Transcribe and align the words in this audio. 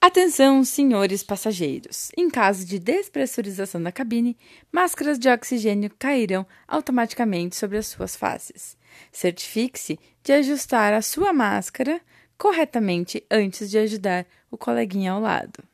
Atenção, 0.00 0.62
senhores 0.62 1.24
passageiros! 1.24 2.12
Em 2.16 2.30
caso 2.30 2.64
de 2.64 2.78
despressurização 2.78 3.82
da 3.82 3.90
cabine, 3.90 4.38
máscaras 4.70 5.18
de 5.18 5.28
oxigênio 5.28 5.90
cairão 5.98 6.46
automaticamente 6.68 7.56
sobre 7.56 7.78
as 7.78 7.88
suas 7.88 8.14
faces. 8.14 8.76
Certifique-se 9.10 9.98
de 10.22 10.32
ajustar 10.32 10.92
a 10.92 11.02
sua 11.02 11.32
máscara 11.32 12.00
corretamente 12.38 13.26
antes 13.28 13.68
de 13.68 13.76
ajudar 13.76 14.24
o 14.48 14.56
coleguinha 14.56 15.10
ao 15.10 15.20
lado. 15.20 15.64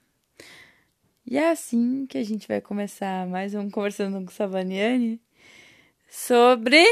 E 1.27 1.37
é 1.37 1.51
assim 1.51 2.07
que 2.07 2.17
a 2.17 2.25
gente 2.25 2.49
vai 2.49 2.63
começar 2.63 3.27
mais 3.27 3.55
um 3.55 3.69
Conversando 3.69 4.25
com 4.25 4.33
Savaniani 4.33 5.21
sobre 6.09 6.83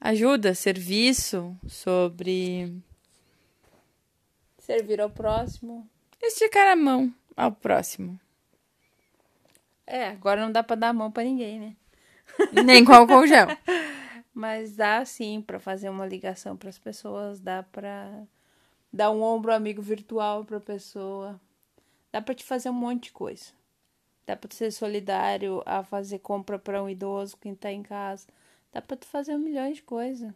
ajuda, 0.00 0.54
serviço, 0.54 1.54
sobre 1.66 2.72
Servir 4.58 5.00
ao 5.00 5.10
próximo. 5.10 5.88
Esticar 6.20 6.68
a 6.68 6.76
mão 6.76 7.12
ao 7.36 7.52
próximo. 7.52 8.18
É, 9.86 10.08
agora 10.08 10.40
não 10.42 10.52
dá 10.52 10.62
pra 10.62 10.76
dar 10.76 10.88
a 10.88 10.92
mão 10.92 11.10
pra 11.10 11.24
ninguém, 11.24 11.58
né? 11.58 11.76
Nem 12.64 12.84
com 12.84 12.92
álcool 12.92 13.26
gel. 13.26 13.46
Mas 14.34 14.76
dá 14.76 15.04
sim 15.04 15.40
pra 15.40 15.58
fazer 15.58 15.88
uma 15.88 16.06
ligação 16.06 16.56
pras 16.56 16.78
pessoas, 16.78 17.40
dá 17.40 17.62
pra 17.62 18.22
dar 18.92 19.10
um 19.10 19.22
ombro 19.22 19.52
amigo 19.52 19.82
virtual 19.82 20.44
pra 20.44 20.60
pessoa. 20.60 21.40
Dá 22.12 22.20
pra 22.20 22.34
te 22.34 22.44
fazer 22.44 22.70
um 22.70 22.74
monte 22.74 23.04
de 23.04 23.12
coisa. 23.12 23.46
Dá 24.26 24.36
pra 24.36 24.48
tu 24.48 24.54
ser 24.54 24.70
solidário 24.70 25.62
a 25.64 25.82
fazer 25.82 26.18
compra 26.18 26.58
pra 26.58 26.82
um 26.82 26.88
idoso 26.88 27.36
que 27.36 27.54
tá 27.54 27.72
em 27.72 27.82
casa. 27.82 28.26
Dá 28.72 28.82
pra 28.82 28.96
tu 28.96 29.06
fazer 29.06 29.34
um 29.34 29.38
milhão 29.38 29.72
de 29.72 29.82
coisas. 29.82 30.32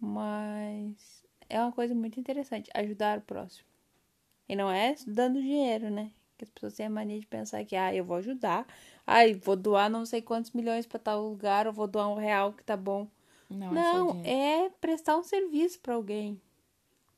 Mas 0.00 1.24
é 1.48 1.60
uma 1.60 1.72
coisa 1.72 1.94
muito 1.94 2.18
interessante, 2.18 2.70
ajudar 2.74 3.18
o 3.18 3.22
próximo. 3.22 3.71
E 4.48 4.56
não 4.56 4.70
é 4.70 4.94
dando 5.06 5.40
dinheiro, 5.40 5.90
né? 5.90 6.10
Que 6.36 6.44
as 6.44 6.50
pessoas 6.50 6.74
têm 6.74 6.86
a 6.86 6.90
mania 6.90 7.18
de 7.20 7.26
pensar 7.26 7.64
que, 7.64 7.76
ah, 7.76 7.94
eu 7.94 8.04
vou 8.04 8.16
ajudar. 8.16 8.66
Ai, 9.06 9.34
vou 9.34 9.56
doar 9.56 9.88
não 9.90 10.04
sei 10.04 10.20
quantos 10.22 10.50
milhões 10.52 10.86
pra 10.86 10.98
tal 10.98 11.22
lugar, 11.28 11.66
ou 11.66 11.72
vou 11.72 11.86
doar 11.86 12.08
um 12.08 12.16
real 12.16 12.52
que 12.52 12.64
tá 12.64 12.76
bom. 12.76 13.08
Não, 13.48 13.70
é 13.72 13.74
Não, 13.74 14.06
dinheiro. 14.08 14.28
é 14.28 14.70
prestar 14.80 15.16
um 15.16 15.22
serviço 15.22 15.78
pra 15.80 15.94
alguém. 15.94 16.40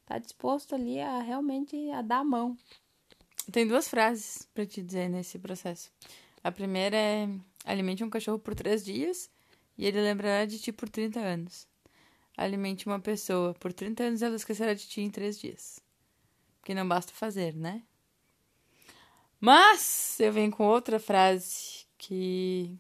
Tá 0.07 0.19
disposto 0.19 0.75
ali 0.75 1.01
a 1.01 1.21
realmente 1.21 1.91
a 1.91 2.03
dar 2.03 2.19
a 2.19 2.25
mão. 2.25 2.57
Tem 3.51 3.67
duas 3.67 3.89
frases 3.89 4.49
pra 4.55 4.67
te 4.67 4.83
dizer 4.83 5.09
nesse 5.09 5.39
processo. 5.39 5.91
A 6.43 6.53
primeira 6.53 6.97
é: 6.97 7.29
alimente 7.65 8.05
um 8.05 8.11
cachorro 8.11 8.39
por 8.39 8.55
três 8.55 8.85
dias 8.85 9.31
e 9.79 9.87
ele 9.87 10.01
lembrará 10.01 10.45
de 10.45 10.59
ti 10.59 10.73
por 10.73 10.89
30 10.89 11.21
anos. 11.21 11.67
Alimente 12.37 12.87
uma 12.87 13.01
pessoa 13.01 13.55
por 13.55 13.73
30 13.73 14.03
anos 14.05 14.21
e 14.21 14.25
ela 14.25 14.37
esquecerá 14.37 14.75
de 14.75 14.87
ti 14.87 15.01
em 15.01 15.11
três 15.11 15.39
dias. 15.39 15.79
Porque 16.65 16.73
não 16.73 16.89
basta 16.89 17.13
fazer, 17.13 17.55
né? 17.55 17.83
Mas 19.39 20.19
eu 20.19 20.33
venho 20.33 20.51
com 20.51 20.65
outra 20.65 20.99
frase 20.99 21.85
que 21.99 22.75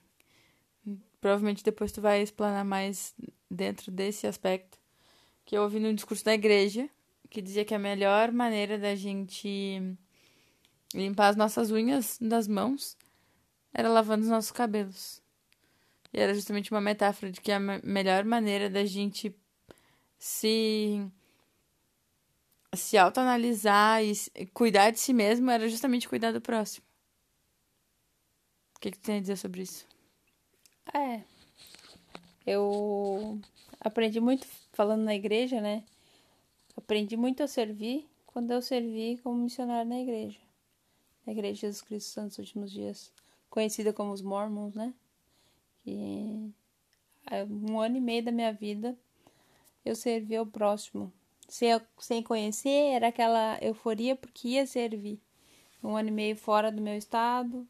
provavelmente 1.21 1.63
depois 1.63 1.93
tu 1.93 2.01
vai 2.01 2.23
explanar 2.23 2.65
mais 2.65 3.15
dentro 3.51 3.93
desse 3.93 4.27
aspecto. 4.27 4.79
Que 5.45 5.55
eu 5.55 5.63
ouvi 5.65 5.79
num 5.79 5.95
discurso 5.95 6.25
da 6.25 6.33
igreja 6.33 6.89
que 7.29 7.43
dizia 7.43 7.63
que 7.63 7.75
a 7.75 7.79
melhor 7.79 8.33
maneira 8.33 8.79
da 8.79 8.95
gente 8.95 9.99
limpar 10.95 11.29
as 11.29 11.37
nossas 11.37 11.71
unhas 11.71 12.17
das 12.19 12.49
mãos 12.49 12.97
era 13.71 13.91
lavando 13.91 14.23
os 14.23 14.31
nossos 14.31 14.51
cabelos. 14.51 15.23
E 16.11 16.19
era 16.19 16.33
justamente 16.33 16.71
uma 16.71 16.81
metáfora 16.81 17.31
de 17.31 17.39
que 17.39 17.53
a 17.53 17.61
me- 17.61 17.83
melhor 17.85 18.25
maneira 18.25 18.71
da 18.71 18.87
gente 18.87 19.37
se 20.19 21.07
se 22.77 22.97
autoanalisar 22.97 24.03
e 24.03 24.47
cuidar 24.53 24.91
de 24.91 24.99
si 24.99 25.13
mesmo 25.13 25.51
era 25.51 25.69
justamente 25.69 26.09
cuidar 26.09 26.33
do 26.33 26.41
próximo. 26.41 26.85
O 28.77 28.81
que, 28.81 28.91
que 28.91 28.99
tu 28.99 29.05
tem 29.05 29.19
a 29.19 29.21
dizer 29.21 29.37
sobre 29.37 29.63
isso? 29.63 29.87
É. 30.93 31.23
Eu 32.47 33.41
aprendi 33.81 34.21
muito 34.21 34.47
falando 34.73 35.03
na 35.03 35.15
igreja, 35.15 35.61
né? 35.61 35.85
Aprendi 36.77 37.17
muito 37.17 37.43
a 37.43 37.47
servir 37.47 38.09
quando 38.27 38.51
eu 38.51 38.61
servi 38.61 39.19
como 39.19 39.43
missionário 39.43 39.89
na 39.89 40.01
igreja. 40.01 40.39
Na 41.25 41.33
Igreja 41.33 41.55
de 41.55 41.61
Jesus 41.61 41.81
Cristo 41.81 42.07
dos 42.07 42.13
Santos 42.13 42.39
Últimos 42.39 42.71
Dias, 42.71 43.13
conhecida 43.49 43.93
como 43.93 44.13
os 44.13 44.21
Mormons, 44.21 44.75
né? 44.75 44.93
E 45.87 46.53
um 47.49 47.81
ano 47.81 47.97
e 47.97 48.01
meio 48.01 48.23
da 48.23 48.33
minha 48.33 48.53
vida 48.53 48.99
eu 49.85 49.95
servi 49.95 50.37
ao 50.37 50.47
próximo. 50.47 51.13
Sem, 51.55 51.69
sem 51.99 52.21
conhecer, 52.21 52.95
era 52.95 53.07
aquela 53.07 53.57
euforia 53.63 54.17
porque 54.17 54.49
ia 54.49 54.67
servir. 54.67 55.21
Um 55.85 55.97
ano 55.97 56.09
e 56.09 56.11
meio 56.11 56.35
fora 56.37 56.73
do 56.73 56.83
meu 56.83 56.97
estado, 56.97 57.65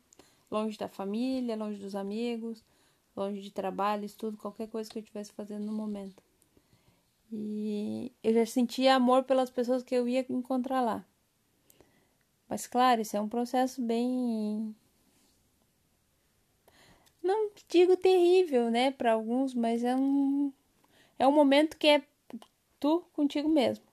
longe 0.50 0.78
da 0.78 0.88
família, 0.88 1.54
longe 1.54 1.78
dos 1.78 1.94
amigos, 1.94 2.64
longe 3.14 3.42
de 3.42 3.50
trabalho, 3.50 4.06
estudo, 4.06 4.38
qualquer 4.38 4.68
coisa 4.68 4.88
que 4.88 4.98
eu 4.98 5.02
estivesse 5.02 5.32
fazendo 5.32 5.66
no 5.66 5.72
momento. 5.72 6.22
E 7.30 8.10
eu 8.22 8.32
já 8.32 8.46
sentia 8.46 8.94
amor 8.94 9.24
pelas 9.24 9.50
pessoas 9.50 9.82
que 9.82 9.94
eu 9.94 10.08
ia 10.08 10.24
encontrar 10.30 10.80
lá. 10.80 11.04
Mas 12.48 12.66
claro, 12.66 13.02
isso 13.02 13.18
é 13.18 13.20
um 13.20 13.28
processo 13.28 13.82
bem 13.82 14.74
não 17.22 17.50
digo 17.68 17.98
terrível, 17.98 18.70
né, 18.70 18.92
para 18.92 19.12
alguns, 19.12 19.52
mas 19.52 19.84
é 19.84 19.94
um 19.94 20.50
é 21.18 21.28
um 21.28 21.32
momento 21.32 21.76
que 21.76 21.86
é 21.86 22.02
tu 22.84 23.00
contigo 23.14 23.48
mesmo. 23.48 23.86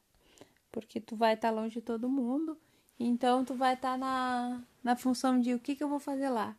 Porque 0.69 0.99
tu 0.99 1.15
vai 1.15 1.35
estar 1.35 1.49
longe 1.49 1.75
de 1.75 1.81
todo 1.81 2.09
mundo, 2.09 2.57
então 2.99 3.45
tu 3.45 3.55
vai 3.55 3.73
estar 3.75 3.97
na, 3.97 4.61
na 4.83 4.97
função 4.97 5.39
de 5.39 5.53
o 5.53 5.59
que, 5.59 5.77
que 5.77 5.83
eu 5.83 5.87
vou 5.87 5.99
fazer 5.99 6.29
lá. 6.29 6.57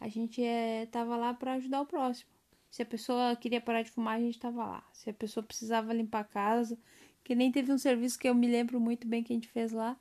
A 0.00 0.08
gente 0.08 0.42
é, 0.42 0.86
tava 0.86 1.14
lá 1.14 1.34
para 1.34 1.54
ajudar 1.54 1.82
o 1.82 1.86
próximo. 1.86 2.30
Se 2.70 2.80
a 2.80 2.86
pessoa 2.86 3.36
queria 3.36 3.60
parar 3.60 3.82
de 3.82 3.90
fumar, 3.90 4.16
a 4.16 4.20
gente 4.20 4.38
tava 4.38 4.64
lá. 4.64 4.82
Se 4.94 5.10
a 5.10 5.12
pessoa 5.12 5.44
precisava 5.44 5.92
limpar 5.92 6.20
a 6.20 6.24
casa, 6.24 6.78
que 7.22 7.34
nem 7.34 7.52
teve 7.52 7.70
um 7.70 7.78
serviço 7.78 8.18
que 8.18 8.28
eu 8.28 8.34
me 8.34 8.46
lembro 8.46 8.80
muito 8.80 9.06
bem 9.06 9.22
que 9.22 9.34
a 9.34 9.36
gente 9.36 9.48
fez 9.48 9.70
lá, 9.70 9.94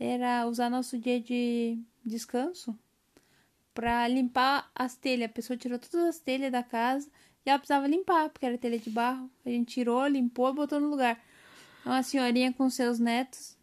era 0.00 0.46
usar 0.46 0.70
nosso 0.70 0.98
dia 0.98 1.20
de 1.20 1.78
descanso 2.02 2.74
para 3.74 4.08
limpar 4.08 4.70
as 4.74 4.96
telhas. 4.96 5.28
A 5.28 5.32
pessoa 5.32 5.58
tirou 5.58 5.78
todas 5.78 6.06
as 6.06 6.18
telhas 6.18 6.50
da 6.50 6.62
casa 6.62 7.10
e 7.44 7.50
ela 7.50 7.58
precisava 7.58 7.86
limpar, 7.86 8.30
porque 8.30 8.46
era 8.46 8.56
telha 8.56 8.78
de 8.78 8.90
barro. 8.90 9.30
A 9.44 9.50
gente 9.50 9.74
tirou, 9.74 10.06
limpou 10.06 10.50
e 10.50 10.54
botou 10.54 10.80
no 10.80 10.88
lugar. 10.88 11.22
Uma 11.84 12.02
senhorinha 12.02 12.52
com 12.52 12.70
seus 12.70 12.98
netos, 12.98 13.56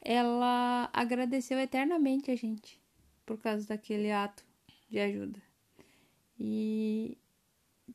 ela 0.00 0.88
agradeceu 0.92 1.58
eternamente 1.58 2.30
a 2.30 2.36
gente 2.36 2.80
por 3.26 3.38
causa 3.38 3.66
daquele 3.68 4.10
ato 4.10 4.42
de 4.88 4.98
ajuda. 4.98 5.42
E 6.40 7.18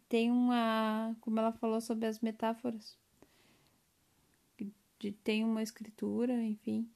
tem 0.08 0.30
uma, 0.30 1.16
como 1.22 1.40
ela 1.40 1.52
falou 1.54 1.82
sobre 1.82 2.06
as 2.06 2.20
metáforas, 2.20 2.96
de, 5.00 5.12
tem 5.12 5.44
uma 5.44 5.64
escritura, 5.64 6.34
enfim, 6.44 6.88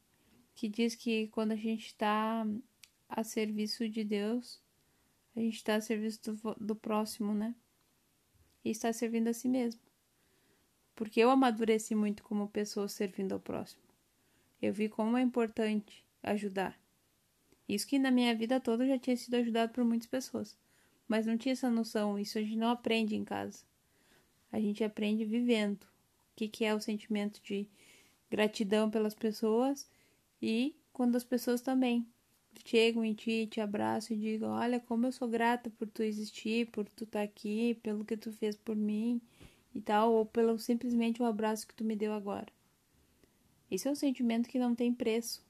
que 0.54 0.70
diz 0.70 0.94
que 0.94 1.28
quando 1.30 1.54
a 1.54 1.56
gente 1.56 1.88
está 1.88 2.46
a 3.10 3.24
serviço 3.24 3.90
de 3.90 4.04
Deus, 4.04 4.62
a 5.36 5.40
gente 5.40 5.56
está 5.56 5.76
a 5.76 5.82
serviço 5.82 6.32
do, 6.32 6.56
do 6.56 6.76
próximo, 6.76 7.34
né? 7.34 7.56
E 8.68 8.72
está 8.72 8.92
servindo 8.92 9.30
a 9.30 9.34
si 9.34 9.48
mesmo. 9.48 9.80
Porque 10.94 11.22
eu 11.22 11.30
amadureci 11.30 11.96
muito 11.96 12.22
como 12.22 12.50
pessoa 12.50 12.90
servindo 12.90 13.32
ao 13.32 13.40
próximo. 13.40 13.82
Eu 14.62 14.74
vi 14.74 14.90
como 14.90 15.16
é 15.16 15.22
importante 15.22 16.06
ajudar. 16.22 16.78
Isso 17.66 17.88
que 17.88 17.98
na 17.98 18.12
minha 18.12 18.36
vida 18.36 18.60
toda 18.60 18.84
eu 18.84 18.90
já 18.90 19.00
tinha 19.00 19.16
sido 19.16 19.36
ajudado 19.36 19.72
por 19.72 19.86
muitas 19.86 20.10
pessoas. 20.10 20.58
Mas 21.08 21.26
não 21.26 21.38
tinha 21.38 21.54
essa 21.54 21.70
noção, 21.70 22.20
isso 22.20 22.38
a 22.38 22.42
gente 22.42 22.58
não 22.58 22.68
aprende 22.68 23.16
em 23.16 23.24
casa. 23.24 23.64
A 24.52 24.60
gente 24.60 24.84
aprende 24.84 25.24
vivendo. 25.24 25.84
O 25.84 26.36
que, 26.36 26.50
que 26.50 26.66
é 26.66 26.76
o 26.76 26.82
sentimento 26.82 27.42
de 27.42 27.70
gratidão 28.30 28.92
pelas 28.92 29.16
pessoas 29.16 29.90
e 30.42 30.76
quando 30.92 31.16
as 31.16 31.24
pessoas 31.24 31.62
também 31.62 32.06
chegam 32.66 33.04
em 33.04 33.14
ti, 33.14 33.48
te 33.48 33.62
abraçam 33.62 34.16
e 34.16 34.20
digam: 34.20 34.50
Olha, 34.50 34.80
como 34.80 35.06
eu 35.06 35.12
sou 35.12 35.28
grata 35.28 35.70
por 35.70 35.88
tu 35.88 36.04
existir, 36.04 36.68
por 36.68 36.88
tu 36.90 37.04
estar 37.04 37.22
aqui, 37.22 37.80
pelo 37.84 38.06
que 38.06 38.18
tu 38.18 38.32
fez 38.32 38.56
por 38.56 38.76
mim 38.76 39.22
e 39.74 39.82
tal, 39.82 40.14
ou 40.14 40.26
pelo 40.26 40.58
simplesmente 40.58 41.22
o 41.22 41.26
abraço 41.26 41.68
que 41.68 41.74
tu 41.74 41.84
me 41.84 41.96
deu 41.96 42.14
agora. 42.14 42.48
Isso 43.70 43.88
é 43.88 43.92
um 43.92 43.96
sentimento 43.96 44.50
que 44.50 44.60
não 44.60 44.74
tem 44.74 44.94
preço. 44.94 45.46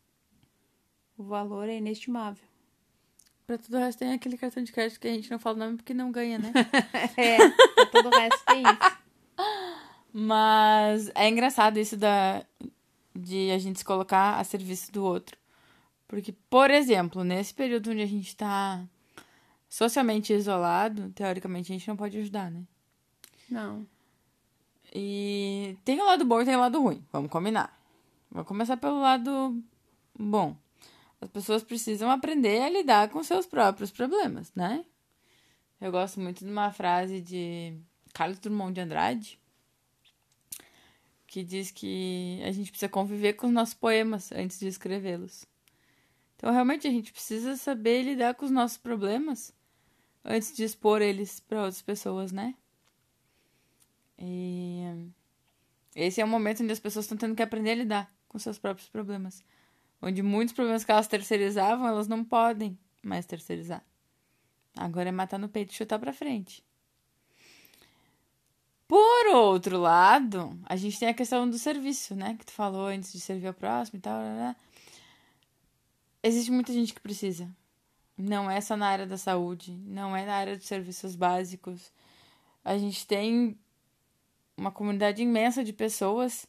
O 1.18 1.24
valor 1.24 1.70
é 1.70 1.78
inestimável. 1.78 2.44
Pra 3.46 3.58
tudo 3.58 3.78
o 3.78 3.80
resto 3.80 4.00
tem 4.00 4.12
aquele 4.12 4.38
cartão 4.38 4.62
de 4.62 4.72
crédito 4.72 5.00
que 5.00 5.08
a 5.08 5.14
gente 5.14 5.32
não 5.32 5.40
fala 5.40 5.56
o 5.56 5.60
nome 5.60 5.78
porque 5.78 5.94
não 5.94 6.12
ganha, 6.12 6.38
né? 6.38 6.52
É, 7.16 7.38
pra 7.76 7.86
todo 7.86 8.08
o 8.08 8.10
resto 8.10 8.46
tem 8.46 8.64
isso. 8.64 8.98
Mas 10.12 11.12
é 11.16 11.30
engraçado 11.30 11.80
isso 11.80 11.96
da 11.96 12.44
de 13.16 13.52
a 13.52 13.58
gente 13.58 13.80
se 13.80 13.86
colocar 13.86 14.40
a 14.40 14.44
serviço 14.44 14.92
do 14.92 15.04
outro. 15.04 15.37
Porque, 16.08 16.34
por 16.50 16.72
exemplo, 16.72 17.24
nesse 17.24 17.54
período 17.54 17.92
onde 17.92 18.02
a 18.02 18.08
gente 18.08 18.36
tá 18.36 18.86
socialmente 19.68 20.32
isolado, 20.32 21.10
teoricamente 21.10 21.72
a 21.72 21.76
gente 21.76 21.88
não 21.88 21.98
pode 21.98 22.18
ajudar, 22.18 22.50
né? 22.50 22.64
Não. 23.50 23.86
E 24.94 25.78
tem 25.84 26.00
o 26.00 26.06
lado 26.06 26.24
bom 26.24 26.42
e 26.42 26.46
tem 26.46 26.56
o 26.56 26.60
lado 26.60 26.82
ruim, 26.82 27.04
vamos 27.12 27.30
combinar. 27.30 27.78
Vou 28.32 28.46
começar 28.46 28.78
pelo 28.78 29.00
lado 29.00 29.62
Bom, 30.20 30.58
as 31.22 31.30
pessoas 31.30 31.64
precisam 31.64 32.10
aprender 32.10 32.64
a 32.64 32.70
lidar 32.70 33.10
com 33.10 33.24
seus 33.24 33.46
próprios 33.46 33.92
problemas, 33.92 34.52
né? 34.56 34.84
Eu 35.80 35.92
gosto 35.92 36.20
muito 36.20 36.44
de 36.44 36.50
uma 36.50 36.72
frase 36.72 37.22
de 37.22 37.78
Carlos 38.14 38.40
Drummond 38.40 38.74
de 38.74 38.82
Andrade, 38.82 39.40
que 41.28 41.44
diz 41.44 41.70
que 41.70 42.42
a 42.44 42.52
gente 42.52 42.72
precisa 42.72 42.90
conviver 42.90 43.34
com 43.34 43.46
os 43.46 43.54
nossos 43.54 43.76
poemas 43.76 44.32
antes 44.32 44.60
de 44.60 44.66
escrevê-los. 44.66 45.46
Então, 46.38 46.54
realmente, 46.54 46.88
a 46.88 46.92
gente 46.92 47.12
precisa 47.12 47.58
saber 47.58 48.04
lidar 48.04 48.36
com 48.36 48.46
os 48.46 48.52
nossos 48.52 48.78
problemas 48.78 49.54
antes 50.24 50.56
de 50.56 50.64
expor 50.64 51.02
eles 51.02 51.40
para 51.40 51.60
outras 51.60 51.82
pessoas, 51.82 52.32
né? 52.32 52.56
E 54.20 55.12
esse 55.96 56.22
é 56.22 56.26
o 56.26 56.28
momento 56.28 56.64
onde 56.64 56.72
as 56.72 56.80
pessoas 56.80 57.06
estão 57.06 57.18
tendo 57.18 57.36
que 57.36 57.42
aprender 57.42 57.72
a 57.72 57.76
lidar 57.76 58.14
com 58.28 58.38
seus 58.38 58.60
próprios 58.60 58.88
problemas. 58.88 59.44
Onde 60.02 60.22
muitos 60.22 60.54
problemas 60.54 60.84
que 60.84 60.92
elas 60.92 61.08
terceirizavam, 61.08 61.88
elas 61.88 62.08
não 62.08 62.24
podem 62.24 62.78
mais 63.02 63.26
terceirizar. 63.26 63.84
Agora 64.76 65.10
é 65.10 65.12
matar 65.12 65.40
no 65.40 65.50
peito 65.50 65.72
e 65.72 65.76
chutar 65.76 65.98
para 65.98 66.14
frente. 66.14 66.64
Por 68.88 69.28
outro 69.34 69.80
lado, 69.80 70.58
a 70.66 70.76
gente 70.76 71.00
tem 71.00 71.10
a 71.10 71.14
questão 71.14 71.50
do 71.50 71.58
serviço, 71.58 72.16
né? 72.16 72.36
Que 72.38 72.46
tu 72.46 72.52
falou 72.52 72.88
antes 72.88 73.12
de 73.12 73.20
servir 73.20 73.48
ao 73.48 73.54
próximo 73.54 73.98
e 73.98 74.02
tal. 74.02 74.22
Né? 74.22 74.56
Existe 76.28 76.52
muita 76.52 76.74
gente 76.74 76.94
que 76.94 77.00
precisa. 77.00 77.50
Não 78.18 78.52
é 78.52 78.60
só 78.60 78.76
na 78.76 78.90
área 78.90 79.08
da 79.08 79.18
saúde, 79.18 79.72
não 79.86 80.14
é 80.14 80.26
na 80.26 80.36
área 80.36 80.58
de 80.58 80.66
serviços 80.66 81.16
básicos. 81.16 81.90
A 82.66 82.78
gente 82.78 83.08
tem 83.08 83.58
uma 84.58 84.70
comunidade 84.70 85.24
imensa 85.24 85.64
de 85.64 85.72
pessoas 85.72 86.46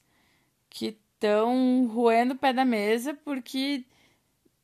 que 0.68 0.98
estão 1.14 1.86
roendo 1.86 2.34
o 2.34 2.36
pé 2.36 2.52
da 2.52 2.64
mesa 2.64 3.14
porque 3.14 3.84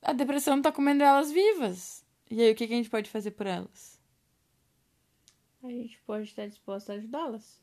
a 0.03 0.13
depressão 0.13 0.59
está 0.59 0.73
comendo 0.73 1.05
elas 1.05 1.31
vivas. 1.31 2.05
E 2.29 2.43
aí, 2.43 2.51
o 2.51 2.57
que, 2.57 2.67
que 2.67 2.73
a 2.73 2.77
gente 2.77 2.91
pode 2.91 3.09
fazer 3.09 3.31
por 3.31 3.47
elas? 3.47 4.01
A 5.63 5.69
gente 5.69 5.97
pode 6.05 6.25
estar 6.25 6.49
disposto 6.49 6.91
a 6.91 6.95
ajudá-las 6.95 7.63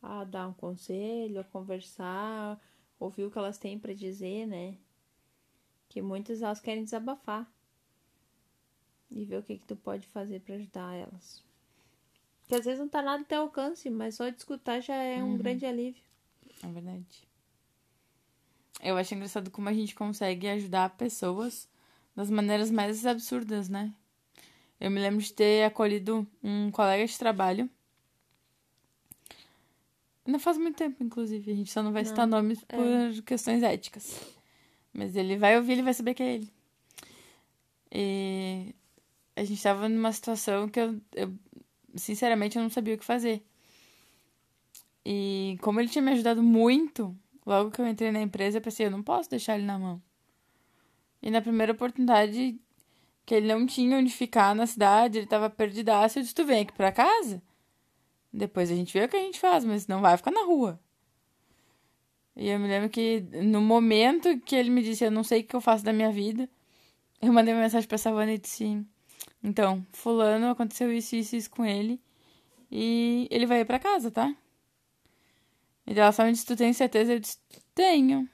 a 0.00 0.24
dar 0.24 0.48
um 0.48 0.54
conselho, 0.54 1.40
a 1.40 1.44
conversar, 1.44 2.58
ouvir 2.98 3.24
o 3.24 3.30
que 3.30 3.36
elas 3.36 3.58
têm 3.58 3.78
para 3.78 3.92
dizer, 3.92 4.46
né? 4.46 4.78
Que 5.90 6.00
muitas 6.00 6.40
elas 6.40 6.58
querem 6.58 6.82
desabafar 6.82 7.46
e 9.10 9.24
ver 9.26 9.38
o 9.38 9.42
que, 9.42 9.58
que 9.58 9.66
tu 9.66 9.76
pode 9.76 10.06
fazer 10.06 10.40
para 10.40 10.54
ajudar 10.54 10.94
elas. 10.94 11.44
Que 12.46 12.54
às 12.54 12.64
vezes 12.64 12.80
não 12.80 12.88
tá 12.88 13.02
nada 13.02 13.22
até 13.22 13.36
alcance, 13.36 13.90
mas 13.90 14.14
só 14.14 14.30
de 14.30 14.38
escutar 14.38 14.80
já 14.80 14.94
é 14.94 15.22
um 15.22 15.32
uhum. 15.32 15.36
grande 15.36 15.66
alívio. 15.66 16.02
É 16.62 16.66
verdade. 16.66 17.28
Eu 18.82 18.96
acho 18.96 19.14
engraçado 19.14 19.50
como 19.50 19.68
a 19.68 19.74
gente 19.74 19.94
consegue 19.94 20.48
ajudar 20.48 20.96
pessoas 20.96 21.68
das 22.16 22.30
maneiras 22.30 22.70
mais 22.70 23.04
absurdas, 23.04 23.68
né? 23.68 23.92
Eu 24.80 24.90
me 24.90 24.98
lembro 24.98 25.22
de 25.22 25.32
ter 25.34 25.64
acolhido 25.64 26.26
um 26.42 26.70
colega 26.70 27.04
de 27.04 27.18
trabalho 27.18 27.68
não 30.30 30.38
faz 30.38 30.56
muito 30.56 30.76
tempo, 30.76 31.02
inclusive. 31.02 31.50
A 31.50 31.54
gente 31.54 31.72
só 31.72 31.82
não 31.82 31.92
vai 31.92 32.02
não, 32.02 32.08
citar 32.08 32.26
nomes 32.26 32.64
é. 32.68 32.76
por 32.76 33.22
questões 33.22 33.62
éticas. 33.62 34.20
Mas 34.92 35.16
ele 35.16 35.36
vai 35.36 35.56
ouvir, 35.56 35.72
ele 35.72 35.82
vai 35.82 35.94
saber 35.94 36.14
que 36.14 36.22
é 36.22 36.34
ele. 36.34 36.52
E 37.92 38.74
a 39.36 39.44
gente 39.44 39.62
tava 39.62 39.88
numa 39.88 40.12
situação 40.12 40.68
que 40.68 40.80
eu, 40.80 41.00
eu 41.14 41.32
sinceramente, 41.94 42.56
eu 42.56 42.62
não 42.62 42.70
sabia 42.70 42.94
o 42.94 42.98
que 42.98 43.04
fazer. 43.04 43.44
E 45.04 45.56
como 45.62 45.80
ele 45.80 45.88
tinha 45.88 46.02
me 46.02 46.12
ajudado 46.12 46.42
muito, 46.42 47.16
logo 47.46 47.70
que 47.70 47.80
eu 47.80 47.86
entrei 47.86 48.12
na 48.12 48.20
empresa, 48.20 48.58
eu 48.58 48.62
pensei, 48.62 48.86
eu 48.86 48.90
não 48.90 49.02
posso 49.02 49.30
deixar 49.30 49.56
ele 49.56 49.66
na 49.66 49.78
mão. 49.78 50.02
E 51.22 51.30
na 51.30 51.40
primeira 51.40 51.72
oportunidade 51.72 52.58
que 53.26 53.34
ele 53.34 53.46
não 53.46 53.66
tinha 53.66 53.96
onde 53.96 54.10
ficar 54.10 54.54
na 54.54 54.66
cidade, 54.66 55.18
ele 55.18 55.26
tava 55.26 55.48
perdidaço, 55.50 56.18
eu 56.18 56.22
disse, 56.22 56.34
tu 56.34 56.44
vem 56.44 56.62
aqui 56.62 56.72
pra 56.72 56.92
casa? 56.92 57.42
Depois 58.32 58.70
a 58.70 58.74
gente 58.74 58.92
vê 58.92 59.04
o 59.04 59.08
que 59.08 59.16
a 59.16 59.20
gente 59.20 59.40
faz, 59.40 59.64
mas 59.64 59.86
não 59.86 60.00
vai 60.00 60.16
ficar 60.16 60.30
na 60.30 60.44
rua. 60.44 60.80
E 62.40 62.48
eu 62.48 62.58
me 62.58 62.66
lembro 62.66 62.88
que 62.88 63.20
no 63.42 63.60
momento 63.60 64.40
que 64.40 64.56
ele 64.56 64.70
me 64.70 64.82
disse, 64.82 65.04
eu 65.04 65.10
não 65.10 65.22
sei 65.22 65.42
o 65.42 65.44
que 65.44 65.54
eu 65.54 65.60
faço 65.60 65.84
da 65.84 65.92
minha 65.92 66.10
vida, 66.10 66.48
eu 67.20 67.30
mandei 67.30 67.52
uma 67.52 67.60
mensagem 67.60 67.86
pra 67.86 67.98
Savana 67.98 68.32
e 68.32 68.38
disse, 68.38 68.82
então, 69.44 69.86
fulano, 69.92 70.48
aconteceu 70.48 70.90
isso, 70.90 71.14
isso, 71.16 71.36
isso 71.36 71.50
com 71.50 71.66
ele, 71.66 72.00
e 72.72 73.28
ele 73.30 73.44
vai 73.44 73.60
ir 73.60 73.66
pra 73.66 73.78
casa, 73.78 74.10
tá? 74.10 74.34
E 75.86 75.92
ela 75.92 76.12
só 76.12 76.24
me 76.24 76.32
disse, 76.32 76.46
tu 76.46 76.56
tem 76.56 76.72
certeza? 76.72 77.12
Eu 77.12 77.20
disse, 77.20 77.36
tenho. 77.74 78.26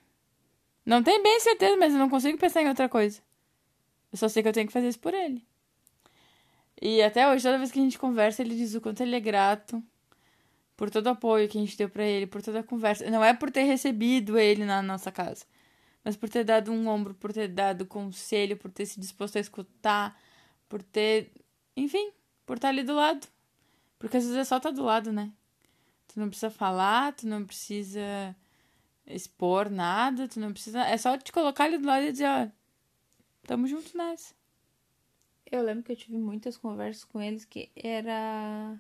Não 0.85 1.03
tenho 1.03 1.21
bem 1.21 1.41
certeza, 1.41 1.77
mas 1.77 1.93
eu 1.93 1.99
não 1.99 2.09
consigo 2.09 2.39
pensar 2.39 2.63
em 2.63 2.69
outra 2.69 2.89
coisa. 2.89 3.21
Eu 4.13 4.19
só 4.19 4.29
sei 4.29 4.41
que 4.41 4.49
eu 4.49 4.53
tenho 4.53 4.69
que 4.69 4.73
fazer 4.73 4.87
isso 4.87 5.01
por 5.01 5.15
ele. 5.15 5.45
E 6.81 7.03
até 7.03 7.29
hoje, 7.29 7.43
toda 7.43 7.59
vez 7.59 7.73
que 7.73 7.81
a 7.81 7.83
gente 7.83 7.99
conversa, 7.99 8.41
ele 8.41 8.55
diz 8.55 8.73
o 8.77 8.81
quanto 8.81 9.03
ele 9.03 9.17
é 9.17 9.21
grato 9.21 9.83
por 10.77 10.91
todo 10.91 11.07
o 11.07 11.11
apoio 11.11 11.49
que 11.49 11.57
a 11.59 11.61
gente 11.61 11.77
deu 11.77 11.89
para 11.89 12.05
ele, 12.05 12.27
por 12.27 12.43
toda 12.43 12.61
a 12.61 12.63
conversa. 12.63 13.09
Não 13.11 13.25
é 13.25 13.33
por 13.33 13.51
ter 13.51 13.63
recebido 13.63 14.39
ele 14.39 14.65
na 14.65 14.83
nossa 14.83 15.11
casa, 15.11 15.47
mas 16.05 16.17
por 16.17 16.29
ter 16.29 16.45
dado 16.45 16.73
um 16.73 16.89
ombro, 16.89 17.15
por 17.15 17.33
ter 17.33 17.49
dado 17.49 17.87
conselho, 17.87 18.57
por 18.57 18.71
ter 18.71 18.87
se 18.87 19.01
disposto 19.01 19.37
a 19.37 19.41
escutar, 19.41 20.21
por 20.69 20.83
ter. 20.83 21.33
Enfim, 21.77 22.13
por 22.45 22.57
estar 22.57 22.69
ali 22.69 22.83
do 22.83 22.95
lado. 22.95 23.27
Porque 23.99 24.17
às 24.19 24.25
vezes 24.25 24.39
é 24.39 24.45
só 24.45 24.59
estar 24.59 24.71
do 24.71 24.85
lado, 24.85 25.13
né? 25.13 25.33
Tu 26.09 26.21
não 26.21 26.29
precisa 26.29 26.51
falar, 26.51 27.15
tu 27.15 27.27
não 27.27 27.45
precisa 27.45 28.37
expor 29.07 29.71
nada, 29.71 30.29
tu 30.29 30.39
não 30.41 30.53
precisa. 30.53 30.81
É 30.83 30.97
só 30.99 31.17
te 31.17 31.33
colocar 31.33 31.65
ali 31.65 31.79
do 31.79 31.87
lado 31.87 32.05
e 32.05 32.13
dizer, 32.13 32.27
ó, 32.27 32.49
tamo 33.47 33.67
junto 33.67 33.97
nessa. 33.97 34.35
Eu 35.51 35.63
lembro 35.63 35.85
que 35.85 35.93
eu 35.93 35.97
tive 35.97 36.19
muitas 36.19 36.57
conversas 36.57 37.05
com 37.05 37.21
eles 37.23 37.45
que 37.45 37.71
era 37.77 38.79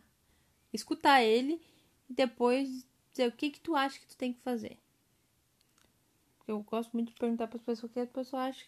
escutar 0.72 1.22
ele 1.22 1.60
e 2.08 2.14
depois 2.14 2.87
dizer 3.11 3.29
o 3.29 3.32
que 3.32 3.50
que 3.50 3.61
tu 3.61 3.75
acha 3.75 3.99
que 3.99 4.06
tu 4.06 4.17
tem 4.17 4.32
que 4.32 4.41
fazer. 4.41 4.79
Eu 6.47 6.61
gosto 6.61 6.93
muito 6.93 7.12
de 7.12 7.19
perguntar 7.19 7.49
para 7.49 7.56
as 7.56 7.64
pessoas 7.64 7.91
o 7.91 7.93
que 7.93 8.00
a 8.00 8.06
pessoa 8.06 8.44
acha. 8.44 8.64